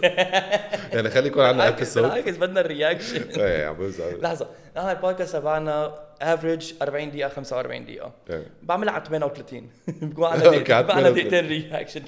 [0.95, 3.77] يعني خلي يكون عندنا episode بالعكس بدنا ال reaction إيه عم
[4.21, 4.49] لحظة.
[4.77, 8.13] نحن البودكاست تبعنا average 40 دقيقة 45 دقيقة.
[8.31, 8.47] إيه.
[8.63, 11.15] بعملها على 38 بكون عنا okay، دقيقتين بكون عنا 38.
[11.15, 12.03] دقيقتين reaction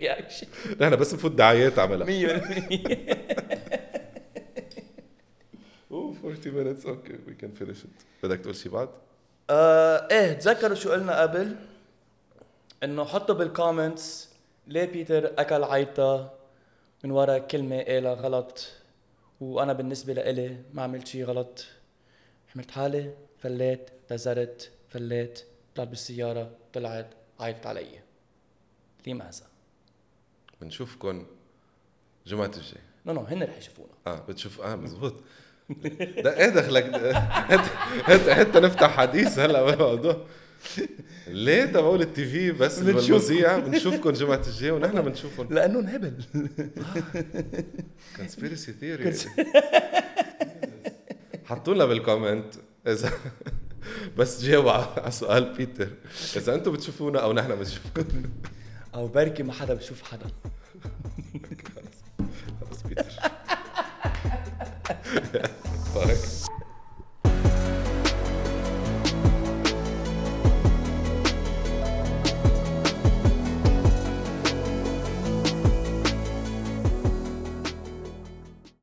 [0.00, 0.46] reaction
[0.80, 2.06] نحن بس نفوت دعايات عملها.
[2.06, 2.40] 100%
[5.90, 6.86] أوه 40 minutes.
[6.86, 7.78] okay we can finish
[8.22, 8.88] بدك تقول شيء بعد؟
[9.50, 11.56] آه إيه تذكروا شو قلنا قبل؟
[12.82, 14.28] إنه حطوا بال comments
[14.66, 16.32] ليه بيتر أكل عيطة
[17.04, 18.68] من ورا كلمة قالها غلط؟
[19.40, 21.66] وأنا بالنسبة لإلي ما عملت شي غلط.
[22.48, 27.06] حملت حالي فليت اعتذرت فليت طلعت بالسيارة طلعت
[27.40, 28.00] عيطت علي.
[29.06, 29.46] لماذا؟
[30.60, 31.26] بنشوفكم
[32.26, 32.80] جمعة الجاي.
[33.06, 33.92] no no هن رح يشوفونا.
[34.06, 35.14] آه بتشوف آه مزبوط.
[36.24, 37.12] ده إيه دخلك؟
[38.02, 40.26] حتى حتى نفتح حديث هلا بالموضوع
[41.28, 42.78] ليه؟ تبعول ال TV بس.
[42.78, 43.58] بالمذيع.
[43.58, 45.48] بنشوفكم جمعة الجاي ونحن بنشوفهم.
[45.50, 46.12] لأنه انهبل.
[48.16, 49.14] conspiracy theory
[51.44, 52.54] حطوا لنا بال comment
[52.86, 53.12] اذا
[54.18, 55.88] بس جاوبوا على سؤال بيتر.
[56.36, 58.04] إذا أنتم بتشوفونا أو نحن بنشوفكم.
[58.94, 60.26] أو بركي ما حدا بشوف حدا.
[62.60, 63.04] خلص بيتر.
[66.06, 66.39] fuck.